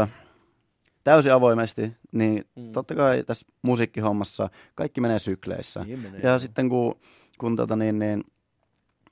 [0.03, 0.07] ö,
[1.03, 2.71] täysin avoimesti, niin mm.
[2.71, 5.83] totta kai tässä musiikkihommassa kaikki menee sykleissä.
[5.83, 6.39] Niin menee, ja joo.
[6.39, 6.99] sitten kun,
[7.37, 8.23] kun, tota niin, niin,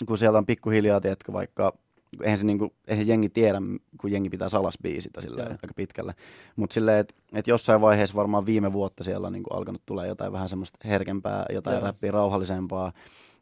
[0.07, 1.73] kun sieltä on pikkuhiljaa, tiedätkö, vaikka
[2.21, 3.61] eihän, se niinku, eihän jengi tiedä,
[4.01, 6.13] kun jengi pitää salas biisitä silleen, aika pitkälle.
[6.55, 10.31] Mutta silleen, että et jossain vaiheessa varmaan viime vuotta siellä on niinku alkanut tulee jotain
[10.31, 11.85] vähän semmoista herkempää, jotain Joo.
[11.85, 12.93] räppiä rauhallisempaa.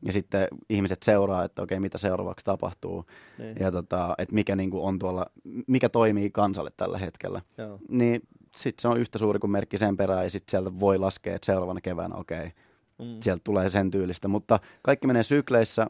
[0.06, 3.06] Ja sitten ihmiset seuraa, että okei, mitä seuraavaksi tapahtuu.
[3.38, 3.58] Niin.
[3.60, 5.26] Ja tota, että mikä niinku on tuolla,
[5.67, 7.41] mikä toimii kansalle tällä hetkellä.
[7.58, 7.80] Joo.
[7.89, 8.22] Niin
[8.56, 11.46] sitten se on yhtä suuri kuin merkki sen perään, ja sitten sieltä voi laskea, että
[11.46, 12.52] seuraavana keväänä, okei,
[13.00, 13.18] Mm.
[13.22, 14.28] sieltä tulee sen tyylistä.
[14.28, 15.88] Mutta kaikki menee sykleissä,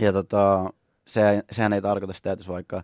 [0.00, 0.70] ja tota,
[1.06, 2.82] se, sehän ei tarkoita sitä, että jos vaikka,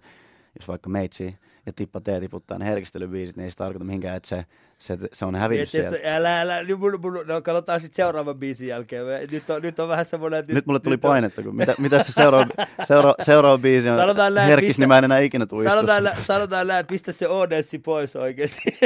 [0.60, 4.28] jos vaikka meitsi ja tippa T tiputtaa ne herkistelybiisit, niin ei se tarkoita mihinkään, että
[4.28, 4.44] se,
[4.78, 6.16] se, se on hävinnyt Miettii, sieltä.
[6.16, 9.04] älä, älä, nyt mun, mun, no katsotaan sitten seuraavan biisin jälkeen.
[9.30, 11.74] Nyt on, nyt on vähän semmoinen, että Nyt mulle tuli nyt on- painetta, kun mitä,
[11.78, 12.46] mitä se seuraava,
[12.84, 15.70] seuraava, seuraava biisi on Sanotaan näin, herkis, pistä- niin mä en enää ikinä tuistu.
[15.70, 18.78] Sanotaan, sanotaan näin, että pistä se Odenssi pois oikeasti.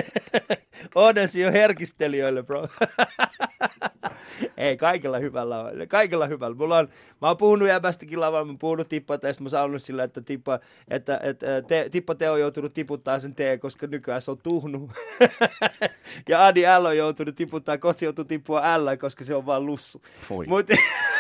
[0.95, 2.69] Odenssi on herkistelijöille, bro.
[4.57, 5.73] Ei, kaikella hyvällä on.
[5.89, 6.57] Kaikella hyvällä.
[6.57, 6.89] Mulla on,
[7.23, 11.21] mä oon puhunut jäbästäkin lavalla, mä oon puhunut tippa mä saanut sillä, että tippa, että,
[11.23, 14.91] että te, tippa te on joutunut tiputtaa sen tee, koska nykyään se on tuhnu.
[16.29, 20.03] ja Adi L on joutunut tiputtaa, kotsi joutuu tippua L, koska se on vaan lussu.
[20.47, 20.75] Mutta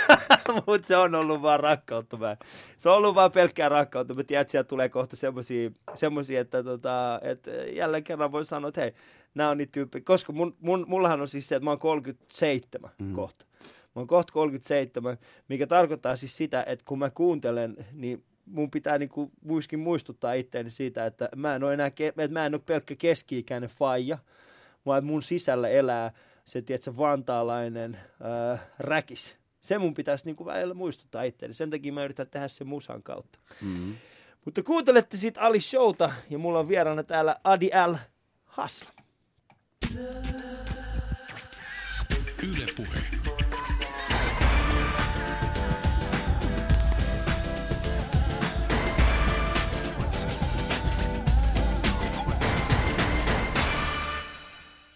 [0.66, 2.16] mut se on ollut vaan rakkautta.
[2.16, 2.36] Mä.
[2.76, 4.14] Se on ollut vaan pelkkää rakkautta.
[4.14, 8.68] Mä tiedän, että sieltä tulee kohta semmosia, semmosia että, tota, että jälleen kerran voi sanoa,
[8.68, 8.94] että hei,
[9.36, 10.02] nämä on niitä tyyppejä.
[10.04, 13.12] Koska mun, mun, mullahan on siis se, että mä oon 37 mm.
[13.12, 13.46] kohta.
[13.62, 15.18] Mä oon kohta 37,
[15.48, 20.70] mikä tarkoittaa siis sitä, että kun mä kuuntelen, niin mun pitää niinku muiskin muistuttaa itteeni
[20.70, 24.18] siitä, että mä en ole enää, ke- että mä en ole pelkkä keski-ikäinen faija,
[24.86, 26.12] vaan mun sisällä elää
[26.44, 27.98] se, tiedätkö, vantaalainen
[28.52, 29.36] äh, räkis.
[29.60, 31.54] Se mun pitäisi niinku välillä muistuttaa itseäni.
[31.54, 33.38] Sen takia mä yritän tehdä sen musan kautta.
[33.62, 33.94] Mm.
[34.44, 37.94] Mutta kuuntelette siitä Ali Showta ja mulla on vieraana täällä Adi L.
[38.44, 38.95] Hasla.
[42.42, 43.00] Yle Puhe.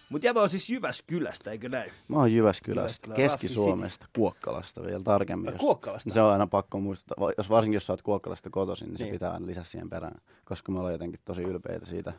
[0.09, 1.91] Mutta jäbä on siis Jyväskylästä, eikö näin?
[2.07, 5.51] Mä oon Jyväskylästä, Jyväskylä, Keski-Suomesta, Kuokkalasta vielä tarkemmin.
[5.51, 6.09] Jos- Kuokkalasta?
[6.13, 9.13] Se on aina pakko muistaa, jos, varsinkin jos sä oot Kuokkalasta kotoisin, niin se Niin.
[9.13, 12.13] pitää aina lisätä siihen perään, koska me ollaan jotenkin tosi ylpeitä siitä,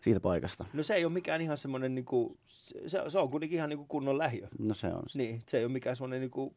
[0.00, 0.64] siitä paikasta.
[0.74, 4.18] No se ei ole mikään ihan semmoinen, niinku, se, se on kuitenkin ihan niinku kunnon
[4.18, 4.48] lähiö.
[4.58, 5.18] No se on se.
[5.18, 6.54] Niin, se ei ole mikään semmoinen, niinku,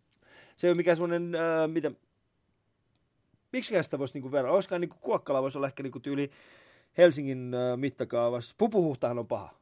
[0.56, 1.92] se ei ole mikään semmoinen, äh, mitä,
[3.54, 4.54] miksi sitä voisi niinku verran?
[4.54, 6.32] Olisikohan niinku Kuokkala voisi olla ehkä niinku tyyli
[6.98, 8.56] Helsingin äh, mittakaavassa.
[8.58, 9.54] Pupuhuhtahan on paha.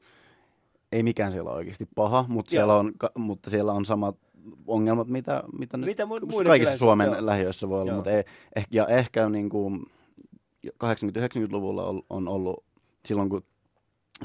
[0.92, 4.16] Ei mikään siellä ole oikeasti paha, mutta siellä, on, mutta siellä on samat
[4.68, 7.26] ongelmat, mitä, mitä, nyt Mitä mu- muiden kaikissa Suomen joo.
[7.26, 7.92] lähiöissä voi olla.
[7.92, 7.96] Joo.
[7.96, 8.24] Mutta ei,
[8.56, 9.86] eh, ja ehkä niin kuin
[10.68, 12.64] 80-90-luvulla on, on ollut,
[13.06, 13.44] silloin kun,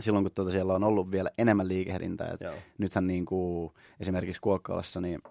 [0.01, 2.31] silloin kun tuota siellä on ollut vielä enemmän liikehdintää.
[2.35, 2.55] Et Joo.
[2.79, 5.23] nythän niin kuin, esimerkiksi Kuokkalassa, niin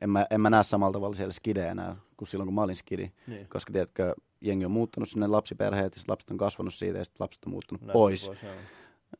[0.00, 2.76] en mä, en mä näe samalla tavalla siellä skidejä enää kuin silloin, kun mä olin
[2.76, 3.10] skidi.
[3.26, 3.48] Niin.
[3.48, 7.44] Koska tiedätkö, jengi on muuttanut sinne lapsiperheet ja lapset on kasvanut siitä ja sitten lapset
[7.44, 8.26] on muuttunut Näin pois.
[8.26, 8.34] joo.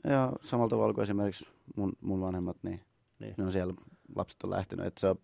[0.04, 2.84] Ja samalla tavalla kuin esimerkiksi mun, mun vanhemmat, niin, Niin.
[3.18, 3.34] niin.
[3.38, 3.74] ne on siellä,
[4.16, 5.16] lapset on lähtenyt, että se on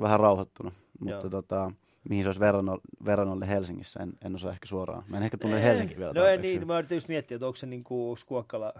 [0.00, 0.72] vähän rauhoittunut.
[1.04, 1.14] Joo.
[1.14, 1.72] Mutta tota,
[2.08, 2.40] mihin se olisi
[3.04, 5.04] verrannolle Helsingissä, en, en osaa ehkä suoraan.
[5.08, 7.56] Mä en ehkä tunne Helsinkiä vielä No ei niin, mä yritin just miettiä, että onko
[7.56, 8.72] se niinku, onko Kuokkala,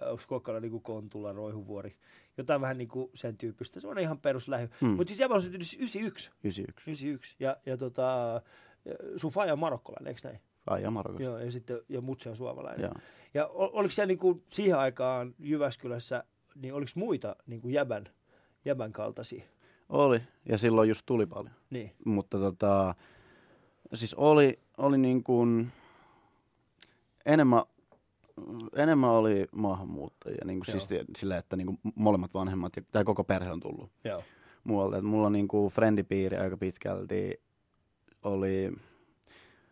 [0.00, 1.96] onko Kuokkala niinku Kontula, Roihuvuori,
[2.36, 3.80] jotain vähän niinku sen tyyppistä.
[3.80, 4.68] Se on ihan peruslähy.
[4.80, 4.88] Mm.
[4.88, 6.30] Mutta siis Jäbä on syntynyt 91.
[6.44, 6.90] 91.
[6.90, 7.36] 91.
[7.40, 8.42] Ja, ja tota,
[9.16, 10.40] sun faija on marokkolainen, eikö näin?
[10.66, 11.22] Ai ja Marokossa.
[11.22, 12.82] Joo, ja sitten ja mutsi on suomalainen.
[12.82, 12.94] Joo.
[13.34, 18.08] Ja ol, oliko siellä niinku siihen aikaan Jyväskylässä, niin oliko muita niinku jäbän,
[18.64, 19.44] jäbän kaltaisia?
[19.88, 21.54] Oli, ja silloin just tuli paljon.
[21.70, 21.92] Niin.
[22.04, 22.94] Mutta tota,
[23.94, 25.72] siis oli, oli niin kuin,
[27.26, 27.62] enemmän,
[28.76, 30.44] enemmän oli maahanmuuttajia.
[30.44, 33.90] Niin kuin siis sillä, että niin kuin molemmat vanhemmat ja tai koko perhe on tullut
[34.04, 34.22] Joo.
[34.64, 34.98] muualta.
[34.98, 37.40] Et mulla niinku friendipiiri aika pitkälti
[38.22, 38.72] oli,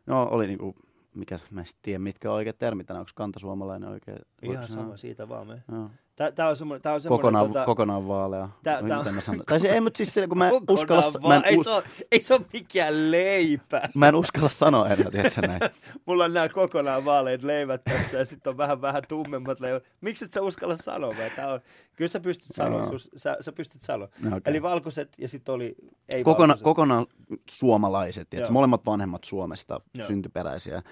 [0.06, 0.74] no oli niinku,
[1.14, 4.18] mikä, mä en tiedä mitkä on oikeat termit tänään, onko kantasuomalainen oikein?
[4.42, 5.62] Ihan sama siitä vaan me.
[5.72, 5.90] Joo.
[6.34, 8.48] Tää on semmoinen, tää on semmoinen Kokonaan, tota, kokonaan vaalea.
[8.62, 9.44] Tää- tää- sanon?
[9.46, 11.70] Tai se, ei, mutta siis sillä, kun mä kokonaan uskalla, s- mä en, ei, se
[11.70, 13.82] ole, ei se ole mikään leipä.
[13.94, 15.60] mä en uskalla sanoa enää, tiedätkö näin?
[16.06, 19.82] Mulla on nämä kokonaan vaaleat leivät tässä ja sitten on vähän vähän tummemmat leivät.
[20.00, 21.14] Miksi et sä uskalla sanoa?
[21.36, 21.60] Tää on,
[21.96, 24.08] kyllä sä pystyt sanoa, sus, sä, sä pystyt sanoa.
[24.22, 24.50] No, okei.
[24.50, 25.74] Eli valkoiset ja sitten oli
[26.08, 26.64] ei Kokona, valkoiset.
[26.64, 27.06] kokonaan
[27.50, 28.48] suomalaiset, tiedätkö?
[28.50, 28.52] Joo.
[28.54, 30.06] molemmat vanhemmat Suomesta Joo.
[30.06, 30.82] syntyperäisiä.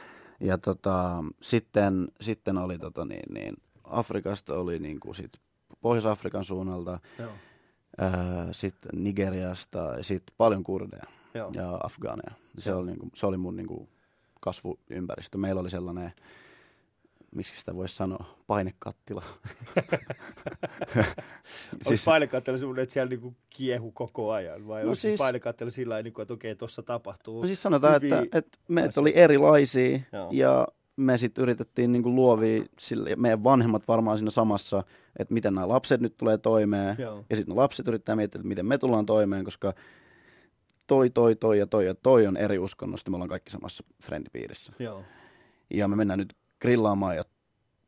[0.40, 3.54] Ja tota, sitten, sitten oli tota niin, niin,
[3.92, 5.32] Afrikasta oli niin kuin sit
[5.80, 7.30] Pohjois-Afrikan suunnalta, Joo.
[8.52, 11.50] sitten Nigeriasta ja sitten paljon kurdeja Joo.
[11.54, 12.32] ja afgaaneja.
[12.58, 12.78] Se Joo.
[12.78, 13.88] oli, niinku, se oli mun niinku
[14.40, 15.38] kasvuympäristö.
[15.38, 16.12] Meillä oli sellainen,
[17.34, 19.22] miksi sitä voisi sanoa, painekattila.
[21.72, 24.68] Onko siis, painekattelu semmoinen, että siellä niinku kiehu koko ajan?
[24.68, 27.94] Vai no onko siis, painekattelu sillä tavalla, niinku, että okei, tuossa tapahtuu No siis sanotaan,
[27.94, 30.28] että, että meitä oli erilaisia Joo.
[30.32, 30.68] ja
[31.02, 34.84] me sitten yritettiin niinku luovia, sille, meidän vanhemmat varmaan siinä samassa,
[35.18, 36.96] että miten nämä lapset nyt tulee toimeen.
[36.98, 37.24] Joo.
[37.30, 39.74] Ja sitten lapset yrittää miettiä, että miten me tullaan toimeen, koska
[40.86, 43.10] toi, toi, toi ja toi ja toi on eri uskonnosta.
[43.10, 44.72] Me ollaan kaikki samassa friendipiirissä.
[44.78, 45.02] Joo.
[45.70, 47.24] Ja me mennään nyt grillaamaan ja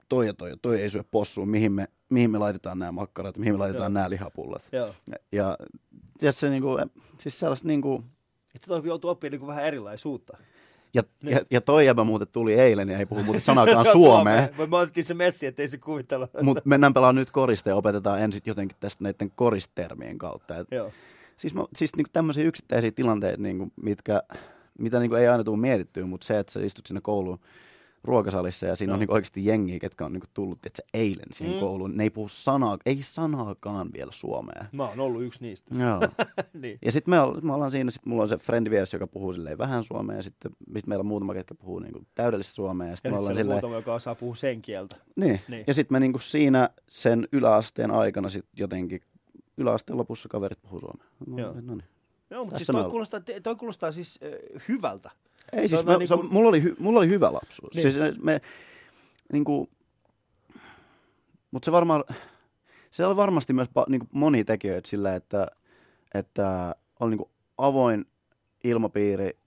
[0.08, 3.38] toi ja toi ja toi ei syö possuun, mihin me, mihin me laitetaan nämä makkarat,
[3.38, 3.94] mihin me laitetaan Joo.
[3.94, 4.68] nämä lihapullat.
[4.72, 4.86] Joo.
[4.86, 5.58] Ja, ja
[6.18, 8.04] tiedätkö, niin kuin, siis sellaista niin kuin,
[8.54, 10.38] että toi joutuu oppimaan niin vähän erilaisuutta.
[10.94, 11.36] Ja, niin.
[11.36, 14.46] ja, ja toi jäbä muuten tuli eilen ja ei puhu muuten sanakaan suomea.
[14.46, 14.68] Suomea.
[14.70, 16.26] Me otettiin se messi, ettei se kuvittelu.
[16.42, 20.58] Mutta mennään pelaamaan nyt koriste ja opetetaan ensin jotenkin tästä näiden koristermien kautta.
[20.58, 20.90] Et, Joo.
[21.36, 24.22] Siis, mä, siis niin tämmöisiä yksittäisiä tilanteita, niin kuin, mitkä,
[24.78, 27.40] mitä niin kuin ei aina tule mietittyä, mutta se, että sä istut sinne kouluun
[28.04, 28.94] ruokasalissa ja siinä no.
[28.94, 31.60] on niin oikeasti jengiä, ketkä on niin tullut että se eilen siihen mm.
[31.60, 31.96] kouluun.
[31.96, 34.64] Ne ei puhu sanaa, ei sanaakaan vielä suomea.
[34.72, 35.74] Mä oon ollut yksi niistä.
[35.74, 36.00] Joo.
[36.62, 36.78] niin.
[36.84, 39.58] Ja sitten me, me ollaan siinä, sit mulla on se frendi vieressä, joka puhuu silleen
[39.58, 42.88] vähän suomea ja sitten sit meillä on muutama, ketkä puhuu niin kuin täydellistä suomea.
[42.88, 43.54] Ja sitten me ollaan silleen...
[43.54, 44.96] muutama, joka osaa puhua sen kieltä.
[45.16, 45.40] Niin.
[45.48, 45.64] niin.
[45.66, 49.00] Ja sitten me niin kuin siinä sen yläasteen aikana sit jotenkin,
[49.56, 51.06] yläasteen lopussa kaverit puhuu suomea.
[51.44, 51.54] Joo.
[51.60, 51.84] No niin.
[52.30, 55.10] Joo, mutta siis toi kuulostaa, toi kuulostaa siis äh, hyvältä.
[55.56, 56.32] Ei siis, mä, niin kuin...
[56.32, 57.74] mulla, oli, hy, mulla oli hyvä lapsuus.
[57.74, 57.92] Niin.
[57.92, 58.40] Siis me,
[59.32, 59.70] niin kuin,
[61.50, 62.04] mutta se varmaan,
[62.90, 65.46] se oli varmasti myös niin kuin monia tekijöitä sillä, että,
[66.14, 68.04] että oli niin kuin avoin
[68.64, 69.38] ilmapiiri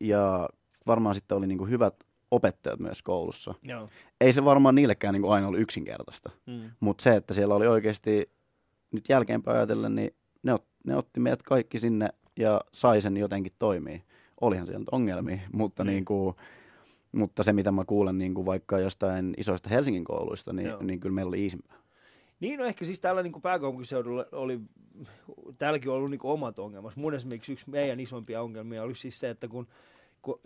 [0.00, 0.48] ja
[0.86, 1.94] varmaan sitten oli niin kuin hyvät
[2.30, 3.54] opettajat myös koulussa.
[3.62, 3.88] Joo.
[4.20, 6.70] Ei se varmaan niillekään niin kuin aina ollut yksinkertaista, mm.
[6.80, 8.30] mutta se, että siellä oli oikeasti
[8.92, 13.52] nyt jälkeenpäin ajatellen, niin ne, ot, ne otti meidät kaikki sinne ja sai sen jotenkin
[13.58, 14.02] toimii
[14.40, 15.94] olihan siellä nyt ongelmia, mutta, niin.
[15.94, 16.36] Niin kuin,
[17.12, 21.14] mutta se mitä mä kuulen niin kuin vaikka jostain isoista Helsingin kouluista, niin, niin kyllä
[21.14, 21.78] meillä oli iisimpää.
[22.40, 24.60] Niin, no ehkä siis täällä niin pääkaupunkiseudulla oli,
[25.58, 26.96] täälläkin on ollut niin omat ongelmat.
[26.96, 29.66] Mun esimerkiksi yksi meidän isompia ongelmia oli siis se, että kun,
[30.22, 30.40] kun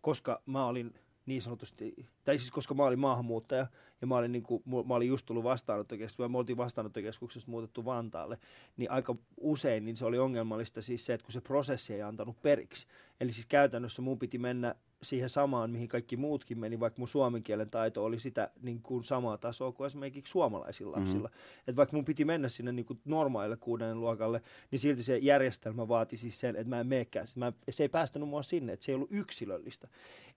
[0.00, 0.94] koska mä olin
[1.26, 3.66] niin sanotusti, tai siis koska mä olin maahanmuuttaja
[4.04, 8.38] ja mä olin, niin kuin, mä olin just tullut vastaanottokeskuksesta, me oltiin vastaanottokeskuksesta muutettu Vantaalle,
[8.76, 12.42] niin aika usein niin se oli ongelmallista siis se, että kun se prosessi ei antanut
[12.42, 12.86] periksi.
[13.20, 17.42] Eli siis käytännössä mun piti mennä siihen samaan, mihin kaikki muutkin meni, vaikka mun suomen
[17.42, 21.00] kielen taito oli sitä niin kuin samaa tasoa kuin esimerkiksi suomalaisilla mhm.
[21.00, 21.28] lapsilla.
[21.28, 21.60] Mm-hmm.
[21.60, 25.88] Että vaikka mun piti mennä sinne niin kuin normaalille kuuden luokalle, niin silti se järjestelmä
[25.88, 27.26] vaati siis sen, että mä en meekään.
[27.36, 29.88] Mä, se ei päästänyt mua sinne, että se ei ollut yksilöllistä.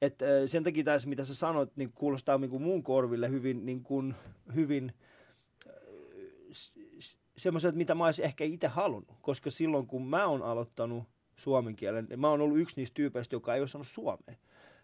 [0.01, 3.65] Et, äh, sen takia tässä, mitä sä sanoit, niin kuulostaa niin kuin mun korville hyvin,
[3.65, 4.15] niin kuin,
[4.55, 4.93] hyvin
[5.67, 5.73] äh,
[7.37, 9.17] semmoiset, mitä mä olisin ehkä itse halunnut.
[9.21, 11.03] Koska silloin, kun mä oon aloittanut
[11.35, 14.35] suomen kielen, niin mä oon ollut yksi niistä tyypeistä, joka ei osannut suomea.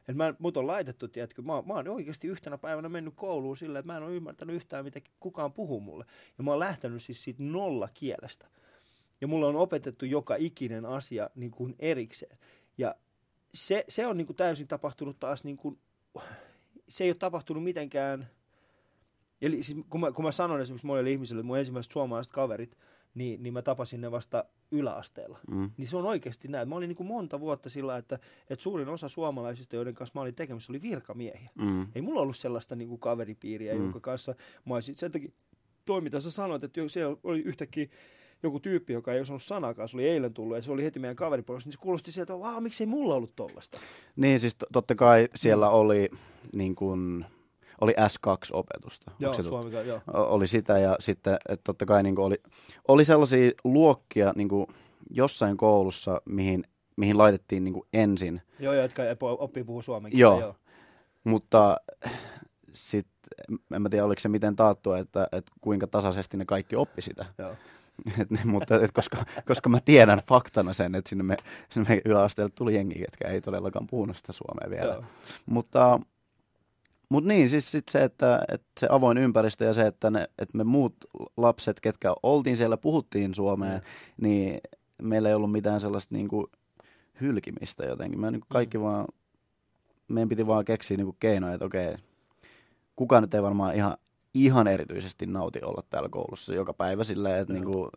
[0.07, 3.79] Et mä, mut on laitettu, tiedätkö, mä, mä oon oikeasti yhtenä päivänä mennyt kouluun sillä,
[3.79, 6.05] että mä en ole ymmärtänyt yhtään, mitä kukaan puhuu mulle.
[6.37, 8.47] Ja mä oon lähtenyt siis siitä nolla kielestä.
[9.21, 12.37] Ja mulla on opetettu joka ikinen asia niin kuin erikseen.
[12.77, 12.95] Ja
[13.53, 15.79] se, se on niin kuin täysin tapahtunut taas, niin kuin,
[16.89, 18.27] se ei ole tapahtunut mitenkään,
[19.41, 22.77] eli siis kun mä, kun mä sanon esimerkiksi monelle ihmiselle, että mun ensimmäiset suomalaiset kaverit,
[23.15, 25.39] niin, niin mä tapasin ne vasta yläasteella.
[25.51, 25.71] Mm.
[25.77, 26.69] Niin se on oikeasti näin.
[26.69, 30.21] Mä olin niin kuin monta vuotta sillä, että, että suurin osa suomalaisista, joiden kanssa mä
[30.21, 31.49] olin tekemässä, oli virkamiehiä.
[31.55, 31.87] Mm.
[31.95, 33.81] Ei mulla ollut sellaista niin kuin kaveripiiriä, mm.
[33.81, 35.31] jonka kanssa mä olisin, sen takia
[35.85, 37.87] toi, mitä sä sanoit, että siellä oli yhtäkkiä
[38.43, 41.15] joku tyyppi, joka ei osannut sanakaan, se oli eilen tullut ja se oli heti meidän
[41.15, 43.79] kaveripuolesta, niin se kuulosti sieltä, että miksei mulla ollut tollasta.
[44.15, 46.09] Niin, siis totta kai siellä oli
[46.55, 47.25] niin kuin,
[47.83, 49.11] oli S2-opetusta.
[49.19, 50.01] Joo, Suomika, joo.
[50.07, 52.41] Oli sitä ja sitten että totta kai niin oli,
[52.87, 54.67] oli sellaisia luokkia niin kuin
[55.09, 56.63] jossain koulussa, mihin,
[56.95, 58.41] mihin laitettiin niin kuin ensin.
[58.59, 60.39] Joo, jotka oppii puhua suomen joo.
[60.39, 60.55] joo.
[61.23, 61.77] Mutta
[62.73, 63.29] sitten,
[63.75, 67.25] en mä tiedä oliko se miten taattua, että, että kuinka tasaisesti ne kaikki oppi sitä.
[67.37, 67.55] Joo.
[68.19, 69.17] Et, mutta et koska,
[69.47, 71.35] koska mä tiedän faktana sen, että sinne me,
[71.69, 74.93] sinne me yläasteelle tuli jengi, ketkä ei todellakaan puhunut sitä suomea vielä.
[74.93, 75.03] Joo.
[75.45, 75.99] Mutta
[77.13, 80.57] mutta niin, siis sit se, että, että se avoin ympäristö ja se, että, ne, että
[80.57, 80.95] me muut
[81.37, 83.83] lapset, ketkä oltiin siellä, puhuttiin suomea, mm.
[84.21, 84.61] niin
[85.01, 86.47] meillä ei ollut mitään sellaista niin kuin
[87.21, 88.21] hylkimistä jotenkin.
[88.21, 88.83] Me niin kaikki mm.
[88.83, 89.05] vaan,
[90.07, 91.95] meidän piti vaan keksiä niin kuin keinoja, että okei,
[92.95, 93.97] kukaan nyt ei varmaan ihan,
[94.33, 97.59] ihan erityisesti nauti olla täällä koulussa joka päivä silleen, että mm.
[97.59, 97.89] niin kuin,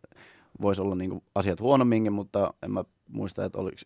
[0.62, 3.76] voisi olla niin kuin asiat huonomminkin, mutta en mä muista, että oliko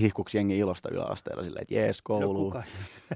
[0.00, 2.50] hihkuksi jengi ilosta yläasteella silleen, että jees, koulu.
[2.50, 2.62] No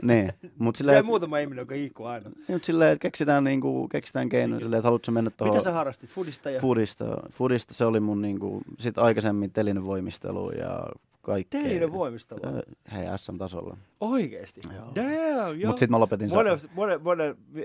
[0.03, 0.33] niin.
[0.59, 2.31] Mut silleen, se on muutama ihminen, joka hihkuu aina.
[2.49, 4.65] Mutta silleen, että keksitään, niinku, keksitään keinoja niin.
[4.65, 5.55] silleen, että haluatko mennä tuohon.
[5.55, 6.11] Mitä sä harrastit?
[6.11, 6.61] Fudista ja?
[6.61, 7.05] Fudista.
[7.31, 10.87] Fudista se oli mun niinku, sit aikaisemmin telinevoimistelu ja
[11.23, 11.61] kaikkea.
[11.63, 12.41] Telinen voimistelu.
[12.93, 13.77] Hei, SM-tasolla.
[14.01, 14.61] Oikeesti?
[14.75, 14.93] Joo.
[14.95, 15.69] Damn, joo.
[15.69, 16.39] Mutta sitten mä lopetin sen.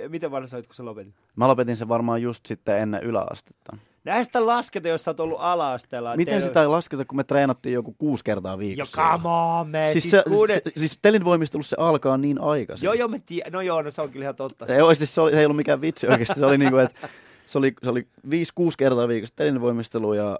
[0.10, 1.14] Miten vanha sä olit, kun sä lopetit?
[1.36, 3.78] Mä lopetin sen varmaan just sitten ennen yläastetta.
[4.06, 6.16] Näistä lasketa, jos sä oot ollut ala-asteella.
[6.16, 9.02] Miten sitä ei lasketa, kun me treenattiin joku kuusi kertaa viikossa?
[9.02, 9.92] come on, man.
[9.92, 10.62] Siis, Siis, se, kuuden...
[10.78, 12.88] siis telin voimistelussa se alkaa niin aikaisin.
[12.88, 13.54] Joo, joo, mä tiedän.
[13.54, 14.66] No joo, no se on kyllä ihan totta.
[14.66, 16.40] Ei, oikeasti se, oli, se ei ollut mikään vitsi oikeasti.
[16.40, 17.10] Se oli niinku, että
[17.46, 20.40] se oli, se oli viisi, kuusi kertaa viikossa telin voimistelu ja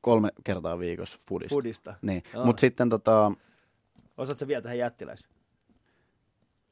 [0.00, 1.54] kolme kertaa viikossa foodista.
[1.54, 1.94] Fudista.
[2.02, 2.22] Niin.
[2.34, 2.44] Joo.
[2.44, 3.32] Mutta sitten tota,
[4.16, 5.24] Osaat sä vielä tähän jättiläis?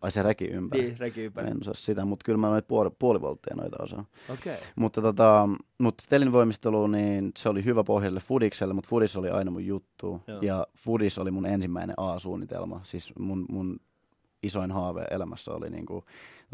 [0.02, 0.82] Ai se reki ympäri.
[0.82, 1.46] Niin, reki ympäri.
[1.46, 4.06] Mä en osaa sitä, mutta kyllä mä noita puoli, puolivoltteja noita osaan.
[4.32, 4.54] Okei.
[4.54, 4.66] Okay.
[4.76, 5.48] Mutta tota,
[5.78, 9.66] mut telin voimistelu, niin se oli hyvä pohja sille Fudikselle, mutta Fudis oli aina mun
[9.66, 10.20] juttu.
[10.26, 10.40] Joo.
[10.42, 12.80] Ja Fudis oli mun ensimmäinen A-suunnitelma.
[12.84, 13.80] Siis mun, mun
[14.42, 16.04] isoin haave elämässä oli niinku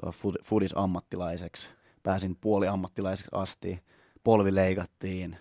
[0.06, 1.68] Fud- Fudis ammattilaiseksi.
[2.02, 3.82] Pääsin puoli ammattilaiseksi asti,
[4.24, 5.36] polvi leikattiin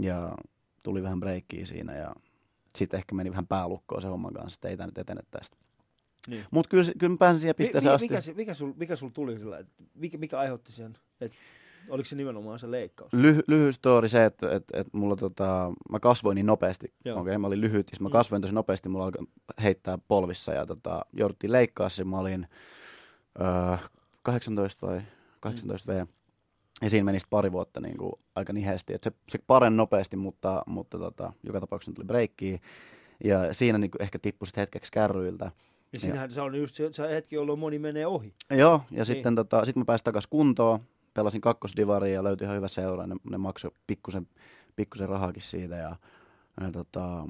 [0.00, 0.36] ja
[0.82, 2.14] tuli vähän breikkiä siinä ja
[2.76, 5.56] sitten ehkä meni vähän päälukkoon se homman kanssa, että ei tämä nyt etene tästä.
[6.28, 6.44] Niin.
[6.50, 8.08] Mutta kyllä, kyllä mä pääsin siihen pisteeseen mi- asti.
[8.08, 10.98] mikä, se- mikä, sul, mikä sul tuli sillä, että mikä, mikä aiheutti sen?
[11.20, 11.32] Et,
[11.88, 13.12] oliko se nimenomaan se leikkaus?
[13.12, 16.86] Lyhy, lyhyt story se, että et, et mulla tota, mä kasvoin niin nopeasti.
[17.00, 18.12] Okei, okay, mä olin lyhyt, ja mä Mm.
[18.12, 19.26] kasvoin tosi nopeasti, mulla alkoi
[19.62, 22.04] heittää polvissa ja tota, jouduttiin leikkaa se.
[22.04, 22.46] Mä olin
[23.40, 23.76] öö,
[24.22, 25.00] 18 vai
[25.40, 26.06] 18 V.
[26.82, 28.94] Ja siinä meni pari vuotta niin kuin, aika niheesti.
[28.94, 32.58] Et se, se pareni nopeasti, mutta, mutta tota, joka tapauksessa tuli breikkiä.
[33.24, 35.50] Ja siinä niin kuin, ehkä tippui hetkeksi kärryiltä.
[35.92, 38.34] Ja sinähän se on just se, se hetki, jolloin moni menee ohi.
[38.50, 39.04] Joo, ja Niin.
[39.06, 40.80] sitten tota, sit mä pääsin takaisin kuntoon,
[41.14, 43.06] pelasin kakkosdivaria ja löytyi ihan hyvä seura.
[43.06, 44.28] Ne, ne maksoi pikkusen,
[44.76, 45.74] pikkusen rahaakin siitä.
[45.76, 45.96] Ja,
[46.60, 47.28] ja tota,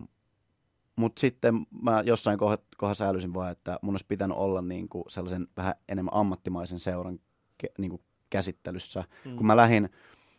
[0.96, 5.48] Mutta sitten mä jossain kohdassa, kohdassa älysin vaan, että mun olisi pitänyt olla niinku sellaisen
[5.56, 7.18] vähän enemmän ammattimaisen seuran
[7.58, 8.00] ke, niinku
[8.30, 9.04] käsittelyssä.
[9.24, 9.36] Mm.
[9.36, 9.88] Kun mä lähdin,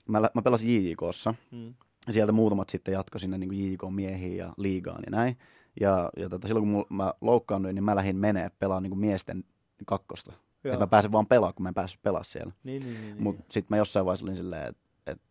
[0.07, 1.74] mä, mä pelasin JJKssa, Mm.
[2.07, 5.38] ja sieltä muutamat sitten jatkoi sinne niin JJK-miehiin ja liigaan ja näin.
[5.80, 9.43] Ja, ja tota, silloin kun mä loukkaannuin, niin mä lähdin menee pelaamaan niin miesten
[9.86, 10.34] kakkosta.
[10.63, 12.53] Että mä pääsen vaan pelaamaan, kun mä en päässyt pelaamaan siellä.
[12.63, 13.24] Niin, niin, niin.
[13.24, 15.21] Mutta sitten mä jossain vaiheessa olin silleen, että et,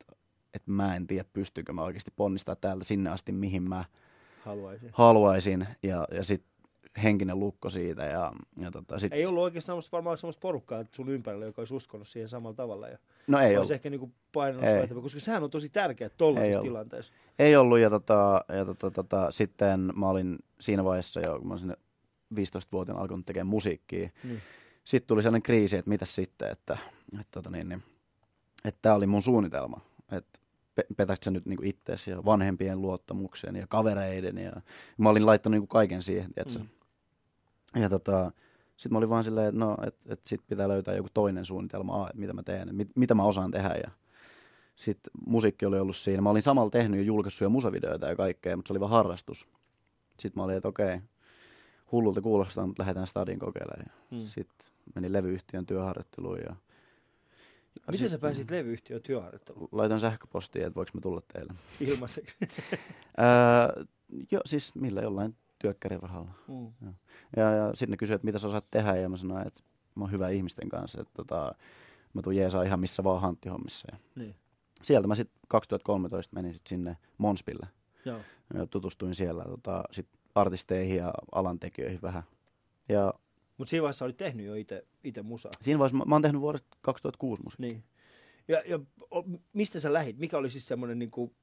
[0.54, 3.84] et mä en tiedä, pystyykö mä oikeasti ponnistaa täältä sinne asti, mihin mä
[4.44, 4.90] haluaisin.
[4.92, 5.66] haluaisin.
[5.82, 6.51] Ja, ja sitten
[7.02, 8.04] henkinen lukko siitä.
[8.04, 11.74] Ja, ja tota, sit, Ei ollut oikein semmoista, varmaan semmoista porukkaa sun ympärillä, joka olisi
[11.74, 12.88] uskonut siihen samalla tavalla.
[12.88, 13.70] Ja no ei ollut.
[13.70, 15.70] ehkä niinku painanut eteenpäin, koska sehän on tosi
[16.18, 16.68] tuollaisissa ollut.
[16.68, 17.12] tilanteissa.
[17.38, 21.54] Ei ollut, ja, tota, ja tota, tota, sitten mä olin siinä vaiheessa jo, kun mä
[21.54, 21.76] olin sinne
[22.34, 24.10] 15-vuotiaana alkanut tekemään musiikkia.
[24.24, 24.40] Niin.
[24.84, 26.78] Sitten tuli sellainen kriisi, että mitä sitten, että
[27.20, 27.82] että tota niin, niin,
[28.64, 29.80] että tämä oli mun suunnitelma.
[30.12, 30.40] Että
[30.74, 34.38] pe- petätkö nyt niinku itseäsi ja vanhempien luottamuksen ja kavereiden.
[34.38, 34.52] Ja,
[34.98, 36.58] mä olin laittanut niinku kaiken siihen, tiedätkö?
[36.58, 36.68] Mm.
[37.74, 38.32] Ja tota,
[38.76, 42.06] sitten mä olin vaan silleen, että no, et, et sit pitää löytää joku toinen suunnitelma
[42.08, 43.74] että mitä mä teen, mit, mitä mä osaan tehdä.
[43.84, 43.90] Ja
[44.76, 46.22] sitten musiikki oli ollut siinä.
[46.22, 49.48] Mä olin samalla tehnyt jo julkaissuja musavideoita ja kaikkea, mutta se oli vaan harrastus.
[50.20, 51.00] Sitten mä olin, että okei,
[51.92, 53.90] hullulta kuulostaa, mutta lähdetään stadin kokeilemaan.
[54.10, 54.16] Mm.
[54.16, 54.22] Mm.
[54.22, 56.56] Sitten menin levyyhtiön työharjoitteluun ja
[57.86, 61.52] Miten sit- sä pääsit levyyhtiön työharjoitteluun laitoin sähköpostia, että voiko mä tulla teille.
[61.80, 62.36] ilmaiseksi?
[62.42, 63.84] Öö,
[64.30, 66.30] jo, siis millä jollain työkkärirahalla.
[66.48, 66.94] mm.
[67.36, 69.60] Ja, ja sitten ne kysyivät, että mitä sä osaat tehdä, ja mä sanoin, että
[69.94, 71.54] mä oon hyvä ihmisten kanssa, että tota,
[72.14, 73.88] mä tuun jeesaa ihan missä vaan hanttihommissa.
[73.92, 74.34] Ja Niin.
[74.82, 77.66] sieltä mä sitten 2013 menin sit sinne Monspille
[78.04, 78.20] Joo.
[78.54, 82.22] ja tutustuin siellä tota, sit artisteihin ja alantekijöihin vähän.
[82.88, 83.14] Ja
[83.58, 84.54] Mutta siinä vaiheessa olit tehnyt jo
[85.04, 85.52] itse musaa.
[85.60, 87.68] siinä vaiheessa mä, mä oon tehnyt vuodesta 2006 musiikkia.
[87.68, 87.84] Niin.
[88.48, 90.18] Ja, ja o, mistä sä lähit?
[90.18, 91.34] Mikä oli siis semmoinen niinku,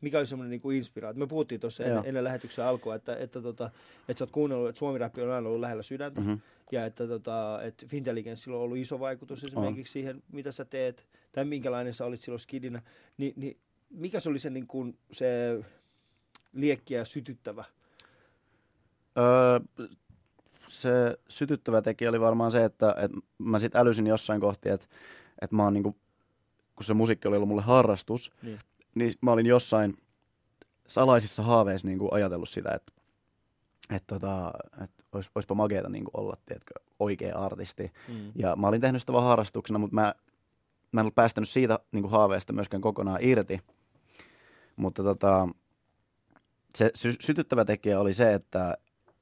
[0.00, 1.18] mikä oli semmoinen niinku inspiraatio?
[1.18, 3.70] Me puhuttiin tuossa ennen, ennen lähetyksen alkua, että, että, tota,
[4.08, 6.20] että sä oot kuunnellut, että suomi on aina ollut lähellä sydäntä.
[6.20, 6.34] Mhm.
[6.72, 11.44] Ja että, tota, että Fintelligenssillä on ollut iso vaikutus esimerkiksi siihen, mitä sä teet, tai
[11.44, 12.82] minkälainen sä olit silloin skidinä.
[13.18, 13.56] Ni, niin
[13.90, 15.60] mikä se oli se, niin kuin, se
[16.52, 17.64] liekkiä sytyttävä?
[19.18, 19.86] Öö,
[20.68, 24.86] se sytyttävä tekijä oli varmaan se, että, että mä sit älysin jossain kohti, että,
[25.42, 25.96] että mä oon niinku,
[26.76, 28.58] kun se musiikki oli ollut mulle harrastus, Niin.
[28.94, 29.96] Niin mä olin jossain
[30.86, 32.92] salaisissa haaveissa niinku ajatellut sitä, että,
[33.90, 34.52] että, tota,
[34.84, 37.92] että ois, oispa makeeta niinku olla tiedätkö, oikea artisti.
[38.08, 38.32] Mm.
[38.34, 40.14] Ja mä olin tehnyt sitä vaan harrastuksena, mutta mä,
[40.92, 43.60] mä en ollut päästänyt siitä niin kuin haaveesta myöskään kokonaan irti.
[44.76, 45.48] Mutta tota,
[46.76, 48.76] se sy- sytyttävä tekijä oli se, että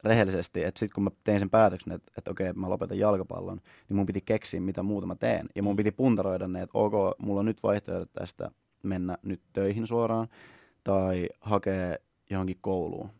[0.04, 3.96] rehellisesti, että sitten kun mä tein sen päätöksen, että, että okei, mä lopetan jalkapallon, niin
[3.96, 5.48] mun piti keksiä, mitä muuta mä teen.
[5.54, 8.50] Ja mun piti puntaroida ne, että ok, mulla on nyt vaihtoehdot tästä
[8.82, 10.28] mennä nyt töihin suoraan
[10.84, 11.96] tai hakea
[12.30, 13.10] johonkin kouluun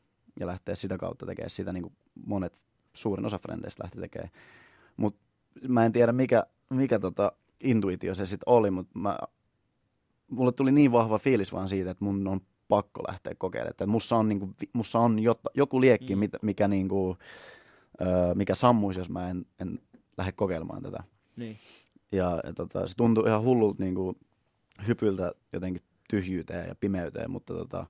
[0.40, 1.92] ja lähteä sitä kautta tekemään sitä, niin kuin
[2.26, 4.30] monet, suurin osa frendeistä lähti tekemään.
[4.96, 5.20] Mutta
[5.68, 9.18] mä en tiedä, mikä, mikä tota intuitio se sitten oli, mutta mä,
[10.28, 13.70] mulle tuli niin vahva fiilis vaan siitä, että mun on pakko lähteä kokeilemaan.
[13.70, 16.20] Että mussa on, niinku, vi- mussa on jotta, joku liekki, Mm.
[16.42, 17.16] mikä, niinku,
[18.00, 19.78] ö, mikä sammuisi, jos mä en, en
[20.18, 21.02] lähde kokeilemaan tätä.
[21.36, 21.56] Niin.
[22.12, 24.16] Ja, ja tota, se tuntui ihan hullulta niinku,
[24.86, 27.86] hypyltä jotenkin tyhjyyteen ja pimeyteen, mutta tota,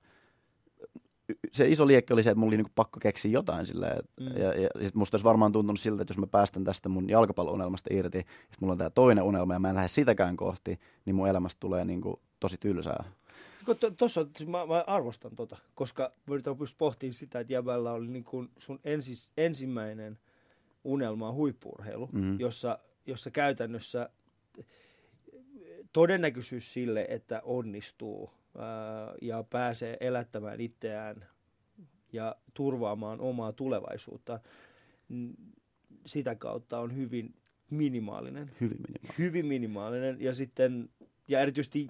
[1.51, 4.03] se iso liekki oli se, että mulla oli niinku pakko keksiä jotain silleen.
[4.19, 4.25] Mm.
[4.25, 4.37] Mm.
[4.37, 7.89] Ja, ja sit musta olisi varmaan tuntunut siltä, että jos mä päästän tästä mun jalkapallounelmasta
[7.93, 11.15] irti, ja sit mulla on tää toinen unelma ja mä en lähde sitäkään kohti, niin
[11.15, 13.03] mun elämästä tulee niinku tosi tylsää.
[13.97, 18.49] Tuossa mä, mä arvostan tota, koska mä yritän pohtia sitä, että jäbällä oli niin kuin
[18.57, 20.19] sun ensis, ensimmäinen
[20.83, 22.39] unelma on huippuurheilu, Mhm.
[22.39, 24.09] jossa, jossa käytännössä
[25.93, 28.65] todennäköisyys sille, että onnistuu ää,
[29.21, 31.25] ja pääsee elättämään itseään
[32.13, 34.39] ja turvaamaan omaa tulevaisuutta,
[36.05, 37.33] sitä kautta on hyvin
[37.69, 39.15] minimaalinen Hyvin minimaalinen.
[39.17, 40.89] hyvin minimaalinen ja sitten,
[41.27, 41.87] ja erityisesti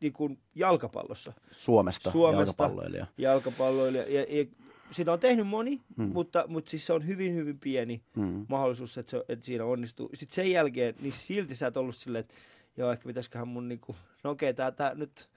[0.00, 2.40] niin kuin jalkapallossa, Suomesta, Suomesta.
[2.64, 3.06] jalkapalloilija.
[3.18, 4.46] jalkapalloilija, ja, ja
[4.90, 6.04] sitä on tehnyt moni, mm.
[6.04, 6.12] Mm.
[6.12, 8.46] mutta, mutta siis se on hyvin, hyvin pieni Mm.
[8.48, 10.10] mahdollisuus, että, se, että siinä onnistuu.
[10.14, 12.34] Sitten sen jälkeen, niin silti sä et ollut silleen, että
[12.76, 15.28] joo, ehkä pitäisiköhän mun niinku, no okei, tää, tää nyt,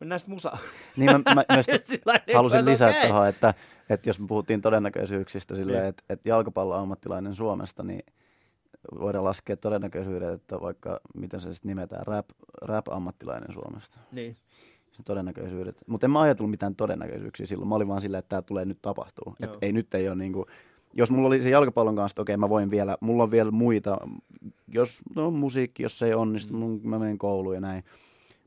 [0.00, 0.58] mennään sitten musaan.
[0.96, 3.08] Niin mä, mä myös Sillain, halusin lisätä okei.
[3.08, 3.54] tuohon, että,
[3.90, 5.88] että jos me puhuttiin todennäköisyyksistä silleen, Niin.
[5.88, 8.02] että, että jalkapalloammattilainen Suomesta, niin
[9.00, 12.26] voidaan laskea todennäköisyydet, että vaikka miten se sitten nimetään, rap,
[12.62, 13.98] rap-ammattilainen Suomesta.
[14.12, 14.36] Niin,
[15.04, 15.82] todennäköisyydet.
[15.86, 17.68] Mutta en mä ajatellut mitään todennäköisyyksiä silloin.
[17.68, 19.36] Mä olin vaan silleen, että tämä tulee nyt tapahtuu.
[19.40, 20.46] Et ei nyt ei ole niinku,
[20.96, 23.98] jos mulla oli se jalkapallon kanssa, että okei mä voin vielä, mulla on vielä muita,
[24.68, 26.60] jos no, musiikki, jos se ei onnistu, Mm.
[26.64, 26.80] mm.
[26.88, 27.84] mä menen kouluun ja näin.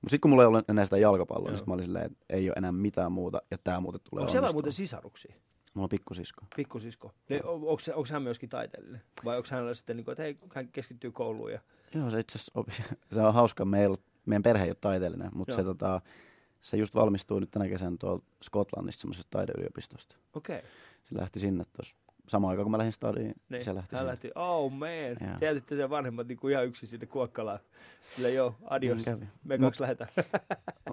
[0.01, 1.51] Mutta sitten kun mulla ei ole enää sitä jalkapalloa, Joo.
[1.51, 4.21] niin sit mä olin silleen, että ei ole enää mitään muuta ja tämä muuten tulee
[4.21, 5.35] onko siellä muuten sisaruksia?
[5.73, 6.45] Mulla on pikkusisko.
[6.55, 7.11] Pikkusisko.
[7.29, 9.01] Niin, on- onko, hän myöskin taiteellinen?
[9.25, 11.59] Vai onko hänellä sitten, niin kuin, että hei, hän keskittyy kouluun ja
[11.95, 12.83] Joo, se itse asiassa.
[13.15, 13.65] Se on hauska.
[13.65, 13.95] Meillä,
[14.25, 16.01] meidän perhe ei ole taiteellinen, mutta se, tota,
[16.61, 20.15] se just valmistuu nyt tänä kesänä tuolla Skotlannista semmoisesta taideyliopistosta.
[20.33, 20.61] okei.
[21.09, 21.97] Se lähti sinne tuossa
[22.29, 24.89] samaan aikaan, kun mä lähdin stadiin, Niin, se lähti hän lähti, oh man.
[25.39, 27.59] Tiedätte te vanhemmat niin kuin ihan yksin sinne Kuokkalaan.
[28.15, 29.25] Sillä joo, adios, Niin kävi.
[29.43, 30.09] me Mut- kaksi lähdetään.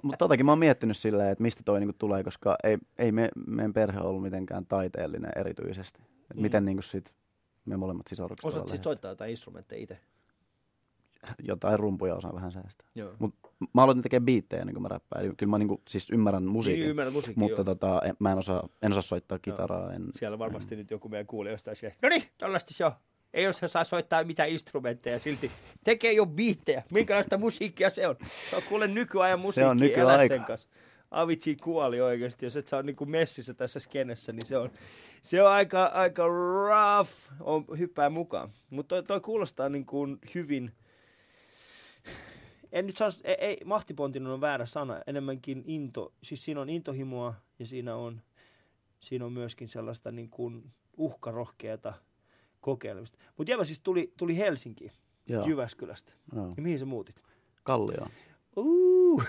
[0.03, 3.29] Mutta totakin mä oon miettinyt silleen, että mistä toi niinku tulee, koska ei, ei me,
[3.47, 6.03] meidän perhe ollut mitenkään taiteellinen erityisesti.
[6.31, 6.43] Et Mm.
[6.43, 7.15] Miten niinku sit
[7.65, 9.99] me molemmat sisarukset Osaat siis soittaa jotain instrumentteja itse.
[11.43, 12.89] Jotain rumpuja osaan vähän säästää.
[12.95, 13.13] Joo.
[13.19, 13.35] Mut
[13.75, 15.25] mä aloitin tekemään biittejä ennen kuin mä räppään.
[15.25, 17.65] Eli kyllä mä niinku, siis ymmärrän musiikin, Niin, ymmärrän musiikin, mutta joo.
[17.65, 19.93] tota, en, mä en osaa, en osaa soittaa kitaraa.
[19.93, 22.93] En, Siellä varmasti nyt joku meidän kuulijoista olisi, no niin, tollaista se on.
[23.35, 25.51] Ei jos se saa soittaa mitään instrumentteja silti.
[25.85, 26.83] Tekee jo biittejä.
[26.93, 28.17] Minkälaista musiikkia se on?
[28.23, 29.71] Se on kuule nykyajan musiikkia.
[29.71, 30.35] on Elä nykyaika.
[30.35, 30.69] sen kanssa.
[31.11, 32.47] Avicii kuoli oikeasti.
[32.47, 34.71] Jos et ole niinku messissä tässä skenessä, niin se on,
[35.23, 37.13] se on aika, aika rough.
[37.41, 38.51] On, hyppää mukaan.
[38.71, 40.73] Mutta toi, toi, kuulostaa niin kuin hyvin...
[42.73, 47.35] En nyt saa, ei, ei mahtipontinen on väärä sana, enemmänkin into, siis siinä on intohimoa
[47.59, 48.21] ja siinä on,
[49.01, 51.93] siinä on myöskin sellaista niin kuin uhkarohkeata
[52.61, 53.19] kokeilemista.
[53.37, 54.93] Mutta Jeva siis tuli, tuli Helsinkiin,
[55.27, 56.13] joo, Jyväskylästä.
[56.35, 56.53] joo.
[56.57, 57.17] Ja mihin sä muutit?
[57.63, 58.07] Kallio.
[58.57, 59.25] Uh,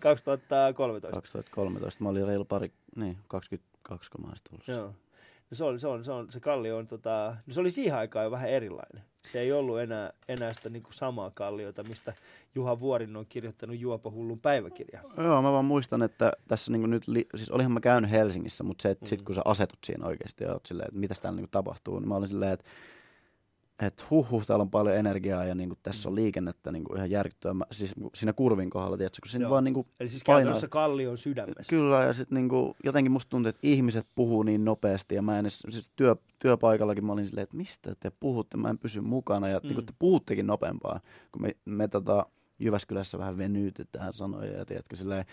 [0.00, 1.16] 2013.
[1.16, 2.02] 2013.
[2.02, 4.68] Mä olin reilu pari, niin, 22, kun mä olisin tullut.
[4.68, 4.94] Joo.
[5.50, 7.98] No se, on, se, on, se, on, se kallio on, tota, no se oli siihen
[7.98, 9.02] aikaan jo vähän erilainen.
[9.26, 12.12] Se ei ollut enää, enää sitä niin kuin samaa kalliota, mistä
[12.54, 15.02] Juha Vuorin on kirjoittanut Juopahullun päiväkirjaa.
[15.16, 18.82] Joo, mä vaan muistan, että tässä niinku nyt, li- siis olihan mä käynyt Helsingissä, mutta
[18.82, 19.08] se, että Mm.
[19.08, 22.08] sit kun sä asetut siinä oikeasti ja oot silleen, että mitä täällä niinku tapahtuu, niin
[22.08, 22.64] mä olin silleen, että
[23.86, 27.54] et huh, huh, täällä on paljon energiaa ja niinku tässä on liikennettä niinku ihan järkyttävää.
[27.54, 29.50] Mä, siis siinä kurvin kohdalla, tiedätkö, kun siinä Joo.
[29.50, 31.70] vaan niinku Eli siis painaa- käytännössä kallion sydämessä.
[31.70, 35.44] Kyllä, ja sitten niinku, jotenkin musta tuntuu, että ihmiset puhuu niin nopeasti, ja mä en
[35.44, 39.48] edes, siis työ, työpaikallakin mä olin silleen, että mistä te puhutte, mä en pysy mukana,
[39.48, 39.66] ja mm.
[39.68, 41.00] niinku, te puhuttekin nopeampaa,
[41.32, 42.26] kun me, me tota,
[42.58, 45.24] Jyväskylässä vähän venytetään sanoja, ja tiedätkö, silleen,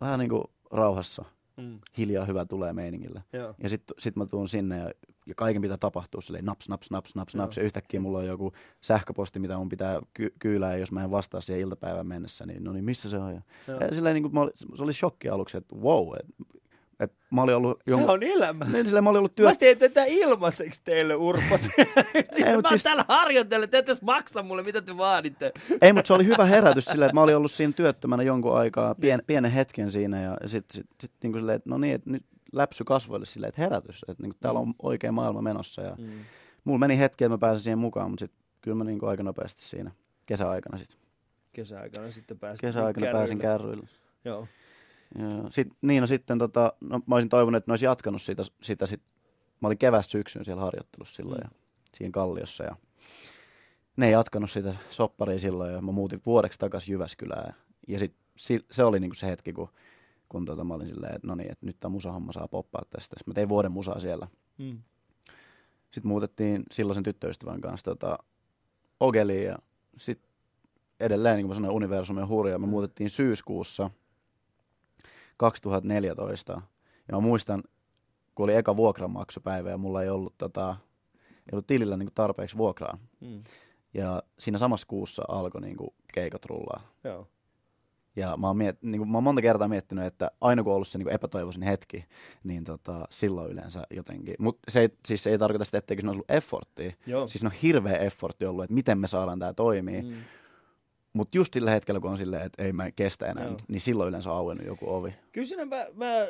[0.00, 1.24] vähän niinku rauhassa,
[1.56, 3.22] Mm, hiljaa hyvä tulee meiningillä.
[3.32, 3.54] joo.
[3.62, 4.90] Ja sitten sit mä tuun sinne ja,
[5.28, 7.56] ja kaiken pitää tapahtua silleen naps, naps, naps, naps, naps.
[7.56, 10.72] Ja yhtäkkiä mulla on joku sähköposti, mitä mun pitää ky- kyylää.
[10.72, 13.34] Ja jos mä en vastaa siihen iltapäivän mennessä, niin no niin, missä se on?
[13.34, 13.42] Ja,
[13.80, 16.58] ja silleen, niin kuin mä olin, se oli shokki aluksi, että wow, että
[17.00, 18.10] et mä olin ollut Tämä jonkun...
[18.10, 18.64] on elämä.
[18.64, 19.48] Niin, silleen, mä olin ollut työ...
[19.48, 21.60] Mä teen tätä ilmaiseksi teille, urpot.
[22.32, 25.52] Siis mä siis- täällä harjoitellut, te edes maksa mulle, mitä te vaaditte.
[25.82, 28.94] Ei, mutta se oli hyvä herätys silleen, että mä olin ollut siinä työttömänä jonkun aikaa,
[28.94, 30.22] pien, pienen hetken siinä.
[30.22, 33.48] Ja sitten sit, sit, niin kuin silleen, että no niin, että nyt läpsy kasvoille silleen,
[33.48, 35.82] että herätys, että niin kuin täällä on oikea maailma menossa.
[35.82, 36.10] Ja Mm.
[36.64, 39.22] mulla meni hetki, että mä pääsin siihen mukaan, mutta sitten kyllä mä niin kuin aika
[39.22, 39.90] nopeasti siinä
[40.26, 40.98] kesäaikana sitten.
[41.52, 42.60] Kesäaikana sitten pääsin.
[42.68, 43.88] Kesäaikana pääsin kärryille.
[44.24, 44.48] Joo.
[45.18, 48.42] Ja sit, niin, no sitten tota, no, mä olisin toivonut, että ne olisi jatkanut sitä,
[48.62, 49.00] sitä sit,
[49.60, 51.48] mä olin kevästä syksyn siellä harjoittelussa silloin Mm.
[51.52, 51.58] ja
[51.96, 52.76] siinä Kalliossa ja
[53.96, 57.54] ne ei jatkanut sitä sopparia silloin ja mä muutin vuodeksi takaisin Jyväskylään
[57.88, 59.68] ja sit, si, se oli niinku se hetki, kun,
[60.28, 63.16] kun tota, mä olin silleen, että no niin, että nyt tämä musahomma saa poppaa tästä.
[63.18, 64.28] Sitten mä tein vuoden musaa siellä.
[64.58, 64.82] Mm.
[65.90, 68.18] Sitten muutettiin silloisen tyttöystävän kanssa tota,
[69.00, 69.58] Ogeliin ja
[69.96, 70.30] sitten
[71.00, 72.58] edelleen, niin kuin mä sanoin, universumi on hurja.
[72.58, 73.90] Me muutettiin syyskuussa
[75.36, 76.62] 2014.
[77.08, 77.62] Ja mä muistan,
[78.34, 80.76] kun oli eka vuokranmaksupäivä ja mulla ei ollut, tota,
[81.38, 82.98] ei ollut tilillä niin kuin tarpeeksi vuokraa.
[83.20, 83.42] Mm.
[83.94, 86.80] Ja siinä samassa kuussa alkoi niin kuin keikat rullaa.
[87.04, 87.26] Joo.
[88.18, 90.74] Ja mä oon, miet, niin kuin, mä oon monta kertaa miettinyt, että aina kun on
[90.74, 92.04] ollut se niin epätoivoisin hetki,
[92.44, 94.34] niin tota, silloin yleensä jotenkin.
[94.38, 96.92] Mutta se ei, siis se ei tarkoita sitä, etteikö olisi ollut efforttia.
[97.06, 97.26] Joo.
[97.26, 100.02] Siis on hirveä effortti ollut, että miten me saadaan tämä toimii.
[100.02, 100.14] Mm.
[101.12, 103.56] Mutta just sillä hetkellä, kun on silleen, että ei mä kestä enää, Joo.
[103.68, 105.14] niin silloin yleensä on auennut joku ovi.
[105.32, 106.26] Kyllä siinä mä, mä,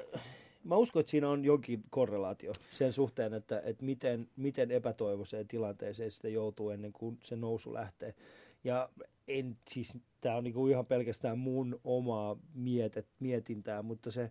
[0.65, 6.11] mä uskon, että siinä on jonkin korrelaatio sen suhteen, että, että miten, miten epätoivoiseen tilanteeseen
[6.11, 8.15] sitä joutuu ennen kuin se nousu lähtee.
[8.65, 8.89] Ja
[9.29, 14.31] en, siis tämä on niinku ihan pelkästään mun omaa mietet, mietintää, mutta se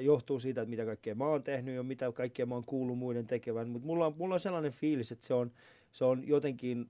[0.00, 3.26] johtuu siitä, että mitä kaikkea mä oon tehnyt ja mitä kaikkea mä oon kuullut muiden
[3.26, 3.68] tekevän.
[3.68, 5.52] Mutta mulla, on- mulla on sellainen fiilis, että se on,
[5.92, 6.88] se on jotenkin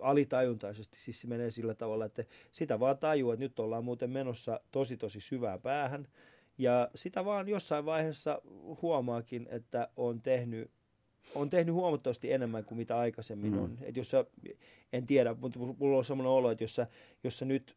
[0.00, 4.60] alitajuntaisesti, siis se menee sillä tavalla, että sitä vaan tajuu, että nyt ollaan muuten menossa
[4.70, 6.08] tosi tosi syvään päähän.
[6.58, 8.42] Ja sitä vaan jossain vaiheessa
[8.82, 10.70] huomaakin, että on tehnyt,
[11.34, 13.58] on tehnyt huomattavasti enemmän kuin mitä aikaisemmin Mm.
[13.62, 13.78] on.
[13.82, 14.24] Et jos sä,
[14.92, 16.86] en tiedä, mutta mulla on sellainen olo, että jos sä,
[17.24, 17.76] jos sä nyt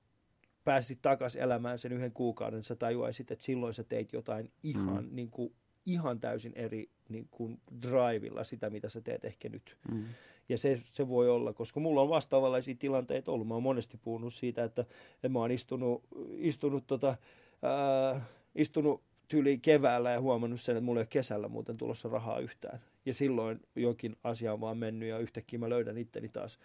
[0.63, 5.15] pääsisit takaisin elämään sen yhden kuukauden, sä tajuaisit, että silloin sä teit jotain ihan, Mm.
[5.15, 5.53] niin kuin,
[5.85, 9.77] ihan täysin eri niin kuin drivilla sitä, mitä sä teet ehkä nyt.
[9.91, 10.03] Mm.
[10.49, 13.47] Ja se, se voi olla, koska mulla on vastaavanlaisia tilanteita ollut.
[13.47, 14.85] Mä oon monesti puhunut siitä, että,
[15.29, 16.03] mä oon istunut,
[16.37, 17.15] istunut, tota,
[17.61, 18.25] ää,
[18.55, 22.79] istunut tyyli keväällä ja huomannut sen, että mulla ei ole kesällä muuten tulossa rahaa yhtään.
[23.05, 26.59] Ja silloin jokin asia on vaan mennyt ja yhtäkkiä mä löydän itteni taas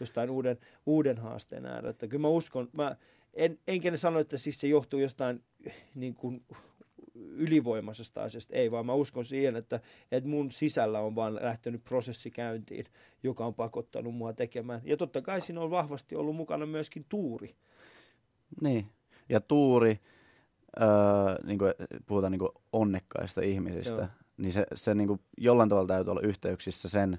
[0.00, 1.90] jostain uuden, uuden haasteen äärellä.
[1.90, 2.96] Että kyllä mä uskon, mä
[3.34, 5.42] en, enkä sano, että siis se johtuu jostain
[5.94, 6.44] niin kuin
[7.14, 9.80] ylivoimaisesta asiasta, ei vaan mä uskon siihen, että,
[10.12, 12.84] että mun sisällä on vaan lähtenyt prosessi käyntiin,
[13.22, 14.80] joka on pakottanut mua tekemään.
[14.84, 17.54] Ja totta kai siinä on vahvasti ollut mukana myöskin tuuri.
[18.60, 18.86] Niin.
[19.28, 20.00] Ja Tuuri,
[20.80, 20.86] öö,
[21.44, 21.72] niin kuin
[22.06, 24.25] puhutaan niin kuin onnekkaista ihmisistä, Joo.
[24.36, 27.18] Niin se, se niin kuin jollain tavalla täytyy olla yhteyksissä sen,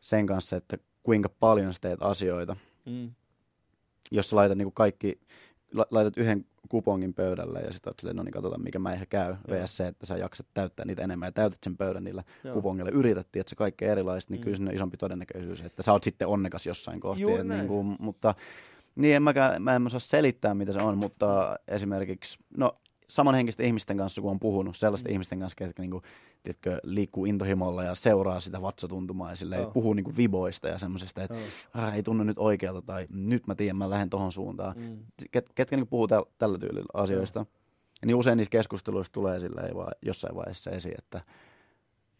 [0.00, 2.56] sen kanssa, että kuinka paljon sä teet asioita.
[2.86, 3.10] Mm.
[4.10, 5.20] Jos sä laitat niin kuin kaikki,
[5.74, 9.06] la- laitat yhden kupongin pöydälle ja sitten oot silleen, no niin katsotaan mikä mä ihan
[9.10, 9.34] käy.
[9.48, 9.58] Joo.
[9.62, 12.54] VS se, että sä jaksat täyttää niitä enemmän ja täytät sen pöydän niillä Joo.
[12.54, 12.90] kupongeilla.
[12.92, 14.44] Yritettiin, että se kaikki erilaiset, niin Mm.
[14.44, 17.22] kyllä sinne on isompi todennäköisyys, että sä oot sitten onnekas jossain kohti.
[17.22, 17.58] Juuri näin.
[17.58, 18.34] niin kuin, mutta
[18.96, 22.72] niin en mäkään, mä en osaa selittää, mitä se on, mutta esimerkiksi, no
[23.10, 25.12] samanhenkisten ihmisten kanssa, kun on puhunut, sellaisten Mm.
[25.12, 26.02] ihmisten kanssa, ketkä niinku,
[26.42, 29.70] tiedätkö, liikkuu intohimolla ja seuraa sitä vatsatuntumaa ja silleen, Joo.
[29.70, 31.44] puhuu niinku viboista ja semmoisesta, että Joo.
[31.74, 34.74] ah, ei tunnu nyt oikealta tai nyt mä tiedän, mä lähden tohon suuntaan.
[34.76, 34.98] Mm.
[35.30, 37.46] Ket, ketkä niinku puhuu täl, tällä tyylillä asioista.
[38.06, 41.20] Niin usein niissä keskusteluissa tulee silleen vaan jossain vaiheessa esiin, että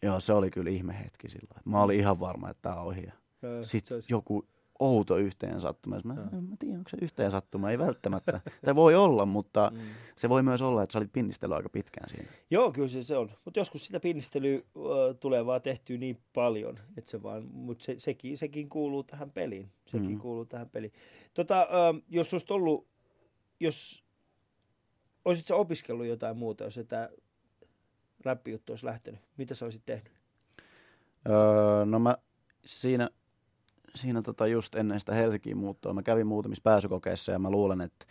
[0.03, 1.61] joo, se oli kyllä ihme hetki silloin.
[1.65, 3.03] Mä olin ihan varma, että tää on ohi.
[3.03, 4.45] Ja sitten joku
[4.79, 5.97] outo yhteen sattuma.
[6.03, 8.41] Mä, en mä tiedä, onko se yhteen sattuma, ei välttämättä.
[8.65, 9.79] tai voi olla, mutta Mm.
[10.15, 12.29] se voi myös olla, että sä olit pinnistellyt aika pitkään siinä.
[12.49, 13.31] Joo, kyllä se, se on.
[13.45, 17.95] Mutta joskus sitä pinnistelyä ö, tulee vaan tehtyä niin paljon, että se vaan, mutta se,
[17.97, 19.71] sekin, sekin kuuluu tähän peliin.
[19.85, 20.19] Sekin mm.
[20.19, 20.93] kuuluu tähän peliin.
[21.33, 22.87] Tota, ö, jos olisit ollut,
[23.59, 24.03] jos
[25.25, 27.09] olisit sä opiskellut jotain muuta, jos tämä
[28.25, 30.13] räppijuttu olisi lähtenyt, mitä sä olisit tehnyt?
[31.29, 32.17] Öö, no mä
[32.65, 33.09] siinä,
[33.95, 38.05] siinä tota just ennen sitä Helsinkiin muuttoa, mä kävin muutamissa pääsykokeissa ja mä luulen, että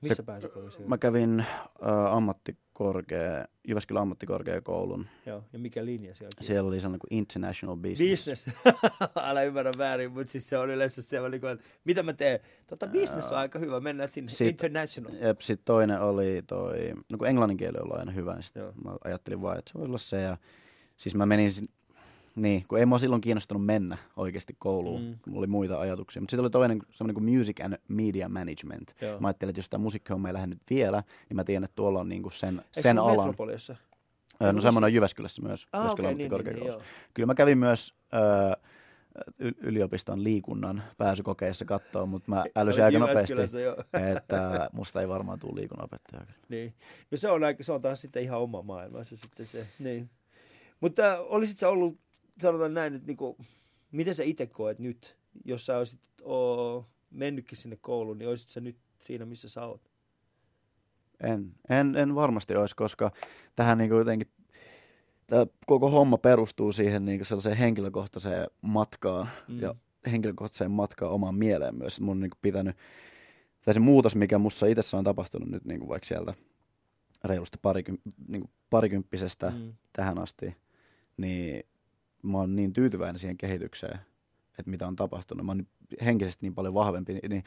[0.00, 0.80] Missä Se- pääsykoulussa?
[0.86, 1.40] mä kävin
[1.82, 5.06] ö, ammattikorkea, Jyväskylän ammattikorkeakoulun.
[5.26, 6.30] Joo, ja mikä linja se on?
[6.40, 8.26] Siellä oli sellainen kuin International Business.
[8.28, 8.48] Business.
[9.16, 12.40] Älä ymmärrä väärin, mutta siis se on yleensä se, oli, kun, että mitä mä teen?
[12.66, 14.30] Tota, business on aika hyvä, mennään sinne.
[14.30, 15.14] Sit- International.
[15.14, 18.72] Ja sitten toinen oli toi, no kun englannin kieli on aina hyvä, niin sit Joo.
[18.84, 20.20] mä ajattelin vaan, että se voi olla se.
[20.20, 20.36] Ja,
[20.96, 21.50] siis mä menin,
[22.36, 25.18] niin, kun ei mua silloin kiinnostunut mennä oikeasti kouluun, Mm.
[25.22, 26.22] kun mulla oli muita ajatuksia.
[26.22, 28.94] Mutta sitten oli toinen semmoinen kuin Music and Media Management.
[29.00, 29.20] Joo.
[29.20, 32.00] Mä ajattelin, että jos tämä musiikkihomma ei lähde nyt vielä, niin mä tiedän, että tuolla
[32.00, 33.16] on niinku sen, Eikö sen alan.
[33.16, 33.76] Metropoliassa?
[34.42, 36.80] Öö, No semmoinen on Jyväskylässä myös, Ah, Jyväskylän okei, niin, niin, niin.
[37.14, 38.20] Kyllä mä kävin myös öö,
[39.60, 43.34] yliopiston liikunnan pääsykokeissa katsoa, mutta mä älysin aika nopeasti,
[44.16, 46.26] että musta ei varmaan tule liikunnanopettaja.
[46.48, 46.74] Niin.
[47.10, 49.66] No se on, aika, se on taas sitten ihan oma maailmansa sitten se.
[49.78, 50.10] Niin.
[50.80, 51.98] Mutta olisit sä ollut,
[52.38, 53.36] sanotaan näin, että niinku,
[53.92, 58.60] miten sä itse koet nyt, jos sä olisit oo, mennytkin sinne kouluun, niin olisit sä
[58.60, 59.90] nyt siinä, missä sä oot?
[61.20, 63.10] En, en, en varmasti olisi, koska
[63.56, 64.28] tähän niin jotenkin,
[65.26, 69.60] tämä koko homma perustuu siihen niin sellaiseen henkilökohtaiseen matkaan Mm.
[69.60, 69.74] ja
[70.10, 72.00] henkilökohtaiseen matkaan omaan mieleen myös.
[72.00, 72.76] Mun niin pitänyt,
[73.64, 76.34] tai se muutos, mikä mussa itse on tapahtunut nyt niin vaikka sieltä
[77.24, 79.50] reilusti parikym, niin kuin parikymppisestä.
[79.50, 79.72] Mm.
[79.92, 80.56] tähän asti,
[81.16, 81.66] niin
[82.26, 83.98] mä oon niin tyytyväinen siihen kehitykseen,
[84.58, 85.46] että mitä on tapahtunut.
[85.46, 85.66] Mä oon
[86.04, 87.44] henkisesti niin paljon vahvempi, niin- niin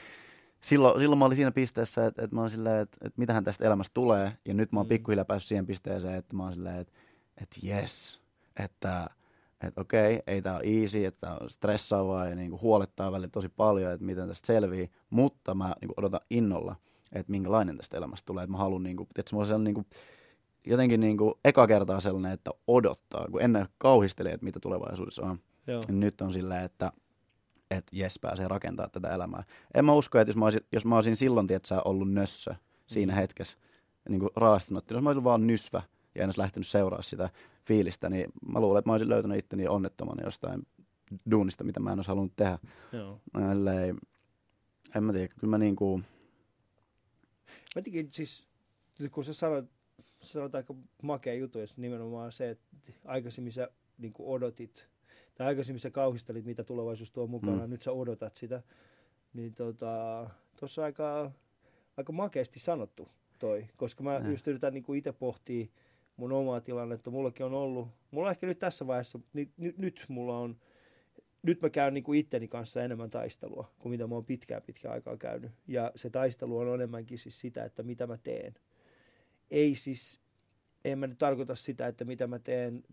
[0.61, 3.65] silloin, silloin mä olin siinä pisteessä, että, että mä olin silleen, että, että mitähän tästä
[3.65, 4.89] elämästä tulee, ja nyt mä oon Mm.
[4.89, 6.93] pikkuhiljaa päässyt siihen pisteeseen, että mä oon silleen, että,
[7.41, 8.21] että yes,
[8.63, 9.09] että,
[9.67, 13.49] että okei, ei tää ole easy, että tää on stressaavaa ja niinku huolettaa välillä tosi
[13.49, 16.75] paljon, että miten tästä selvii, mutta mä niinku odotan innolla,
[17.11, 19.85] että minkälainen tästä elämästä tulee, että mä haluan niinku, että mulla on sellainen niinku,
[20.67, 25.39] jotenkin niinku eka kertaa sellainen, että odottaa, kun ennen kauhisteli, että mitä tulevaisuudessa on.
[25.67, 25.81] Joo.
[25.87, 26.91] Niin nyt on silleen, että
[27.71, 29.43] että jes pääsee rakentamaan tätä elämää.
[29.73, 32.55] En mä usko, että jos mä olisin, jos mä olisin silloin, tietsä, ollut nössö
[32.87, 33.17] siinä Mm.
[33.17, 33.57] hetkessä,
[34.09, 34.29] niin kuin
[34.59, 35.81] sanottiin, jos mä olisin vaan nysvä
[36.15, 37.29] ja en olisi lähtenyt seuraa sitä
[37.67, 40.67] fiilistä, niin mä luulen, että mä olisin löytänyt itteni onnettomana jostain
[41.31, 42.59] duunista, mitä mä en olisi halunnut tehdä.
[42.91, 43.21] Joo.
[43.51, 43.93] Ellei,
[44.95, 46.05] en mä tiedä, kyllä mä niin kuin,
[47.75, 48.47] Mä tiedän, siis,
[49.11, 49.65] kun sä sanoit,
[50.21, 52.67] sanoit aika makea juttu, jos nimenomaan se, että
[53.05, 54.87] aikaisemmin sä niin odotit,
[55.35, 57.69] tai aikaisemmin sä kauhistelit, mitä tulevaisuus tuo mukana, Mm.
[57.69, 58.63] nyt sä odotat sitä,
[59.33, 61.31] niin tota, tuossa aika,
[61.97, 63.07] aika makeasti sanottu
[63.39, 64.29] toi, koska mä Äh.
[64.31, 65.67] just yritän niin itse pohtia
[66.17, 67.11] mun omaa tilannetta.
[67.11, 70.57] Mullakin on ollut, mulla on ehkä nyt tässä vaiheessa, niin, nyt, nyt mulla on,
[71.43, 74.93] nyt mä käyn niin kuin itteni kanssa enemmän taistelua kuin mitä mä oon pitkään pitkään
[74.93, 75.51] aikaa käynyt.
[75.67, 78.53] Ja se taistelu on enemmänkin siis sitä, että mitä mä teen.
[79.51, 80.19] Ei siis,
[80.85, 82.83] en mä nyt tarkoita sitä, että mitä mä teen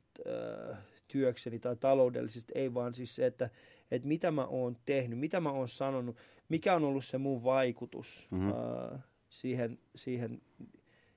[0.73, 0.79] äh,
[1.09, 3.51] työkseni tai taloudellisesti, ei vaan siis se, että,
[3.91, 6.17] että mitä mä oon tehnyt, mitä mä oon sanonut,
[6.49, 8.41] mikä on ollut se mun vaikutus Mhm.
[8.45, 8.95] mm-hmm.
[8.95, 9.01] äh,
[9.31, 10.43] siihen, siihen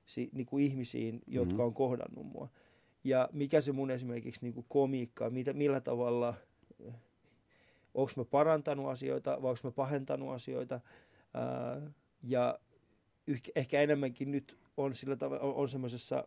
[0.05, 1.61] si, niin kuin ihmisiin, jotka Mhm.
[1.61, 2.49] on kohdannut mua.
[3.03, 6.33] Ja mikä se mun esimerkiksi niin kuin komiikka, mitä, millä tavalla,
[7.93, 10.79] onko mä parantanut asioita vai onko mä pahentanut asioita.
[11.33, 11.91] Ää,
[12.23, 12.59] ja
[13.27, 16.23] yh- ehkä enemmänkin nyt on sillä tavalla, on, on semmoisessa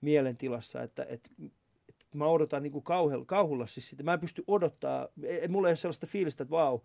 [0.00, 1.30] mielentilassa, että, että,
[1.88, 4.02] että mä odotan niin kuin kauhulla, kauhulla siis sitä.
[4.02, 6.78] Mä en pysty odottaa, ei, mulla ei ole sellaista fiilistä, että vau,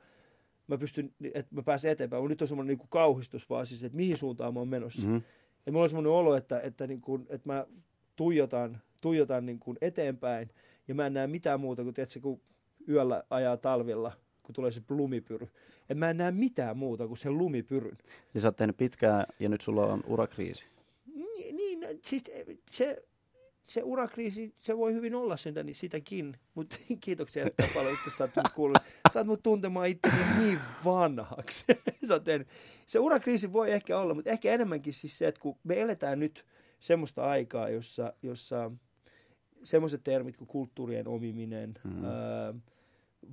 [0.68, 2.28] mä pystyn, että mä pääsen eteenpäin.
[2.28, 5.02] Nyt on semmoinen niin kuin kauhistus vaan siis, että mihin suuntaan mä oon menossa.
[5.02, 5.22] mm-hmm.
[5.66, 7.66] Ja mulla on semmoinen olo, että, että, niin kuin, että mä
[8.16, 10.50] tuijotan, tuijotan niin kuin eteenpäin
[10.88, 12.42] ja mä en näe mitään muuta kuin, tiedätkö, kun
[12.90, 14.12] yöllä ajaa talvilla,
[14.44, 15.48] kun tulee se lumipyry.
[15.90, 17.98] Et mä en näe mitään muuta kuin sen lumipyryn.
[18.34, 20.66] ja sä oot tehnyt pitkään ja nyt sulla on urakriisi.
[21.38, 22.24] Niin, niin siis
[22.72, 23.04] se,
[23.66, 26.38] se urakriisi, se voi hyvin olla sen, niin sitäkin.
[26.56, 28.78] Mutta kiitoksia, että paljon että sä oot mut kuullut.
[29.14, 31.66] Sä oot mut tuntemaan itteni niin vanhaksi.
[32.08, 32.48] sä oot tehnyt.
[32.86, 36.46] Se urakriisi voi ehkä olla, mutta ehkä enemmänkin siis se, että kun me eletään nyt
[36.80, 38.72] semmoista aikaa, jossa, jossa
[39.64, 42.06] semmoiset termit kuin kulttuurien omiminen, mm.
[42.06, 42.54] ää,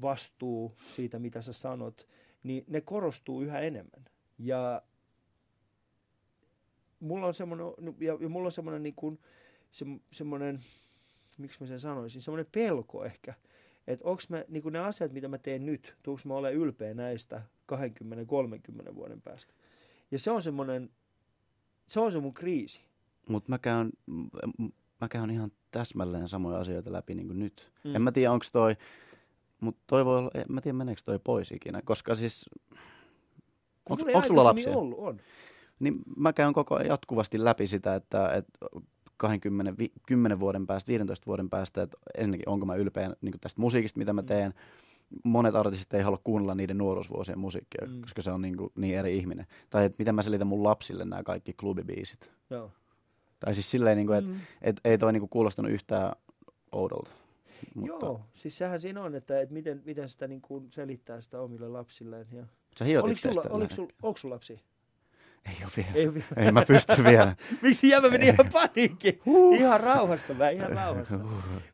[0.00, 2.08] vastuu siitä, mitä sä sanot,
[2.42, 4.04] niin ne korostuu yhä enemmän.
[4.38, 4.82] Ja
[7.02, 7.66] mulla on semmoinen,
[8.00, 9.18] ja, ja mulla on semmoinen niin kuin,
[9.70, 10.58] se, semmoinen,
[11.38, 13.34] miksi mä sen sanoisin, semmoinen pelko ehkä,
[13.86, 16.94] että onko mä, niin kuin ne asiat, mitä mä teen nyt, tuuks mä olen ylpeä
[16.94, 17.42] näistä
[18.90, 19.52] 20-30 vuoden päästä.
[20.10, 20.90] Ja se on semmoinen,
[21.88, 22.80] se on se mun kriisi.
[23.28, 23.92] Mutta mä käyn,
[25.00, 27.72] mä käyn ihan täsmälleen samoja asioita läpi niin kuin nyt.
[27.84, 27.96] Mm.
[27.96, 28.76] En mä tiedä, onko toi,
[29.60, 32.50] mutta toi voi olla, en mä tiedä, meneekö toi pois ikinä, koska siis,
[33.90, 34.76] onks sulla lapsia?
[34.76, 35.20] Ollut, on.
[35.82, 38.58] Niin mä käyn koko ajan jatkuvasti läpi sitä, että, että
[39.16, 43.60] 20, vi, 10 vuoden päästä, 15 vuoden päästä, että ensinnäkin onko mä ylpeä niin tästä
[43.60, 44.26] musiikista, mitä mä Mm.
[44.26, 44.54] teen.
[45.24, 48.00] Monet artistit ei halua kuunnella niiden nuoruusvuosien musiikkia, Mm.
[48.00, 49.46] koska se on niin, kuin, niin eri ihminen.
[49.70, 52.32] Tai että miten mä selitän mun lapsille nämä kaikki klubibiisit.
[52.50, 52.70] Joo.
[53.40, 54.36] Tai siis silleen, niin kuin, että Mm.
[54.62, 56.12] et, ei toi niin kuin kuulostanut yhtään
[56.72, 57.10] oudolta.
[57.74, 61.40] Mutta Joo, siis sehän siinä on, että, että miten, miten sitä niin kuin selittää sitä
[61.40, 62.26] omille lapsilleen.
[62.32, 62.46] Ja...
[62.78, 64.08] Sä Oliko sulla, tällä oliko sul, hetkellä.
[64.08, 64.58] onko sulla lapsia?
[65.46, 65.90] Ei ole vielä.
[65.94, 66.26] Ei, vielä.
[66.36, 67.36] Ei mä pysty vielä.
[67.62, 69.20] Miksi jämä meni ihan paniikki?
[69.56, 71.20] Ihan rauhassa mä, ihan rauhassa.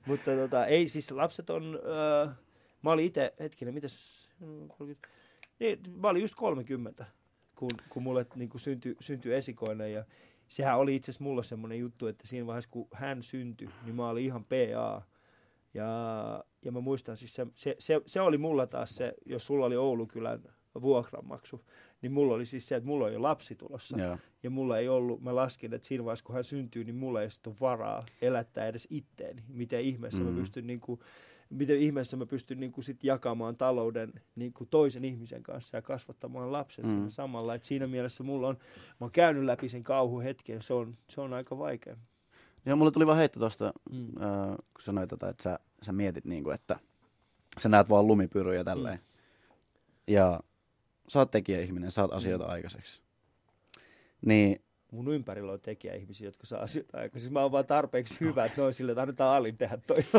[0.06, 1.78] Mutta tota, ei, siis lapset on,
[2.26, 2.34] äh,
[2.82, 4.28] mä olin itse, hetkinen, mitäs,
[4.78, 5.08] 30,
[5.58, 7.04] niin, mä olin just 30,
[7.54, 10.04] kun, kun mulle niin kuin syntyi, syntyi esikoinen ja
[10.48, 14.08] sehän oli itse asiassa mulla semmoinen juttu, että siinä vaiheessa kun hän syntyi, niin mä
[14.08, 15.02] olin ihan PA.
[15.74, 19.66] Ja, ja mä muistan siis se, se, se, se oli mulla taas se, jos sulla
[19.66, 20.42] oli Oulukylän
[20.82, 21.64] vuokranmaksu,
[22.02, 23.98] niin mulla oli siis se, että mulla on jo lapsi tulossa.
[23.98, 24.18] Joo.
[24.42, 27.30] Ja mulla ei ollut, mä laskin, että siinä vaiheessa kun hän syntyy, niin mulla ei
[27.30, 29.42] sitten ole varaa elättää edes itteeni.
[29.48, 30.26] Miten ihmeessä mm.
[30.26, 30.32] Mm.
[30.32, 31.00] mä pystyn niin kuin,
[31.50, 35.82] miten ihmeessä mä pystyn niin kuin sit jakamaan talouden niin kuin toisen ihmisen kanssa ja
[35.82, 36.90] kasvattamaan lapsen mm.
[36.90, 36.94] Mm.
[36.96, 37.54] siinä samalla.
[37.54, 41.32] Et siinä mielessä mulla on, mä oon käynyt läpi sen kauhuhetken, se on, se on
[41.32, 41.96] aika vaikea.
[42.66, 44.06] Joo, mulle tuli vaan heitto tuosta, Mm.
[44.06, 46.78] äh, kun sanoit tota, että sä, sä mietit, niin kuin, että
[47.58, 48.98] sä näet vaan lumipyryjä tälleen.
[48.98, 49.04] Mm.
[50.14, 50.40] Ja
[51.09, 52.50] sä oot tekijäihminen, sä oot asioita Mm.
[52.50, 53.02] aikaiseksi.
[54.26, 57.20] Niin mun ympärillä on tekijäihmisiä, jotka saa asioita aikaan.
[57.20, 60.04] Siis mä oon vaan tarpeeksi hyvä, että ne on sille, että annetaan Alin tehdä toi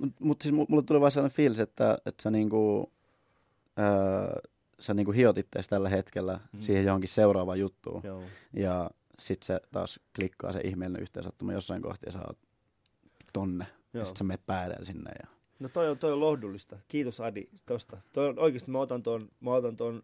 [0.00, 2.92] Mutta mut siis mulle tuli vaan sellainen fiilis, että, että sä niinku,
[3.78, 4.40] öö,
[4.80, 5.36] sä niinku hiot
[5.70, 6.60] tällä hetkellä mm.
[6.60, 8.02] siihen johonkin seuraavaan juttuun.
[8.04, 8.22] Joo.
[8.52, 12.38] Ja sit se taas klikkaa se ihmeellinen yhteensattuma jossain kohtaa ja sä oot
[13.32, 13.66] tonne.
[13.94, 14.00] Joo.
[14.00, 15.10] Ja sit sä menet päädellä sinne.
[15.22, 15.28] Ja...
[15.62, 16.78] No toi on, toi on lohdullista.
[16.88, 17.98] Kiitos Adi tosta.
[18.12, 20.02] Toi on, oikeasti mä otan ton, mä otan ton,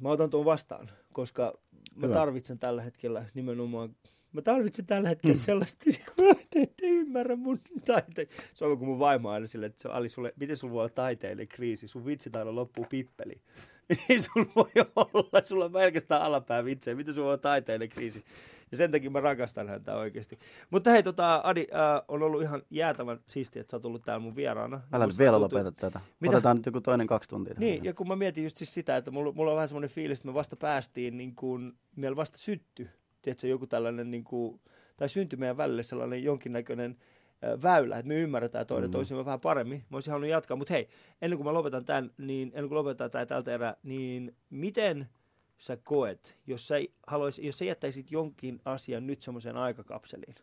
[0.00, 1.58] mä otan ton vastaan, koska
[1.94, 2.14] mä Hyvä.
[2.14, 3.96] tarvitsen tällä hetkellä nimenomaan,
[4.34, 5.84] mä tarvitsen tällä hetkellä sellaista,
[6.16, 8.28] kun te ette ymmärrä mun taite.
[8.54, 10.80] Se on kun mun vaimo aina silleen, että se on, Ali, sulle, miten sulla voi
[10.80, 11.88] olla taiteellinen kriisi?
[11.88, 13.40] Sun vitsit aina loppuu pippeli.
[14.08, 16.94] Ei sulla voi olla, sulla on pelkästään alapää vitsejä.
[16.94, 18.24] Miten sulla on taiteellinen kriisi?
[18.70, 20.38] Ja sen takia mä rakastan häntä oikeasti.
[20.70, 24.22] Mutta hei, tota, Adi, äh, on ollut ihan jäätävän siistiä, että sä oot ollut täällä
[24.22, 24.80] mun vieraana.
[24.92, 26.00] Älä nyt vielä lopeta tätä.
[26.20, 26.36] Mitä?
[26.36, 27.54] Otetaan nyt joku toinen kaksi tuntia.
[27.54, 27.68] tähän.
[27.68, 30.18] Niin, ja kun mä mietin just siis sitä, että mulla, mulla on vähän semmoinen fiilis,
[30.18, 32.88] että me vasta päästiin, niin kuin, meillä vasta sytty,
[33.24, 34.60] tiedätkö, joku tällainen, niin kuin,
[34.96, 36.96] tai syntyi meidän välille sellainen jonkinnäköinen
[37.62, 38.90] väylä, että me ymmärretään toinen Mm.
[38.90, 38.92] mm.
[38.92, 39.84] toisimme vähän paremmin.
[39.90, 40.88] Mä olisin halunnut jatkaa, mutta hei,
[41.22, 45.08] ennen kuin mä lopetan tämän, niin ennen kuin lopetetaan tämä tältä erää, niin miten
[45.58, 46.74] sä koet, jos sä,
[47.06, 50.34] haluais, jos sä jättäisit jonkin asian nyt semmoiseen aikakapseliin,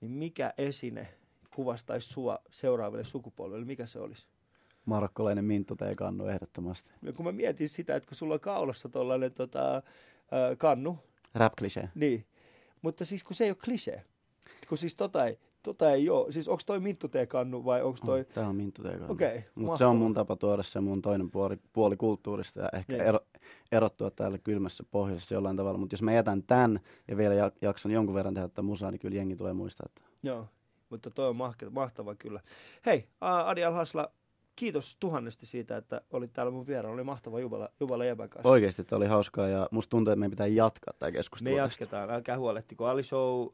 [0.00, 1.08] niin mikä esine
[1.54, 4.26] kuvastaisi sua seuraaville sukupolville, mikä se olisi?
[4.84, 6.90] Marokkolainen minttu tee kannu ehdottomasti.
[7.02, 9.82] Ja kun mä mietin sitä, että kun sulla on kaulassa tuollainen tota,
[10.58, 10.98] kannu,
[11.36, 11.88] Rap cliché.
[11.94, 12.26] niin.
[12.82, 14.04] Mutta siis kun se ei ole klisee.
[14.68, 16.32] Kun siis tota ei, tota ei ole.
[16.32, 18.20] Siis onko toi minttuteekannu vai onko toi...
[18.20, 19.06] Oh, Tää on minttu kannu.
[19.12, 22.92] Okei, Mutta se on mun tapa tuoda se mun toinen puoli, puoli kulttuurista ja ehkä
[22.92, 23.02] Niin.
[23.02, 23.20] ero,
[23.72, 25.78] erottua täällä kylmässä pohjoisessa jollain tavalla.
[25.78, 28.98] Mutta jos mä jätän tän ja vielä ja- jaksan jonkun verran tehdä tätä musaa, niin
[29.00, 30.46] kyllä jengi tulee muistaa, että Joo,
[30.90, 31.36] mutta toi on
[31.70, 32.40] mahtava kyllä.
[32.86, 34.10] Hei, Adi Alhasla,
[34.56, 36.94] kiitos tuhannesti siitä, että olit täällä mun vieraana.
[36.94, 38.48] Oli mahtava Jubala, Jubala Jäbän kanssa.
[38.48, 41.56] oikeasti tämä oli hauskaa ja musta tuntuu, että meidän pitää jatkaa tämä Me keskustelu.
[41.56, 41.64] tästä.
[41.84, 42.86] jatketaan, älkää huolehtiko.
[42.86, 43.46] Ali Show,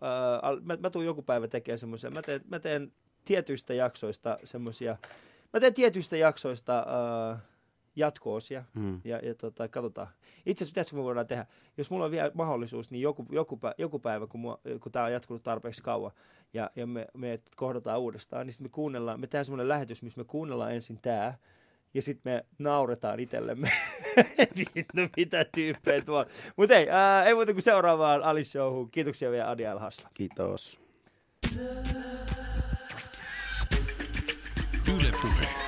[0.42, 2.92] al, mä, mä tuun joku päivä tekemään semmoisia, mä teen, mä teen
[3.24, 4.96] tietyistä jaksoista semmoisia,
[5.52, 7.40] mä teen tietyistä jaksoista ää,
[7.96, 8.64] jatko-osia.
[8.74, 9.00] Mm.
[9.04, 10.08] Ja, ja tota, katsotaan.
[10.46, 13.74] Itse asiassa, pitäisikö me voidaan tehdä, jos mulla on vielä mahdollisuus, niin joku, joku, pä,
[13.78, 16.12] joku päivä, kun, mua, kun tämä on jatkunut tarpeeksi kauan,
[16.54, 20.20] ja, ja me, me kohdataan uudestaan, niin sitten me kuunnellaan, me tehdään semmoinen lähetys, missä
[20.20, 21.34] me kuunnellaan ensin tämä,
[21.94, 23.68] ja sitten me nauretaan itsellemme.
[24.96, 26.26] no mitä tyyppejä tuolla.
[26.56, 28.90] Mutta ei, ää, ei muuta kuin seuraavaan Ali Showhun.
[28.90, 30.08] Kiitoksia vielä Adi Al-Hasla.
[30.14, 30.80] Kiitos.
[34.88, 35.61] Yle Puhe.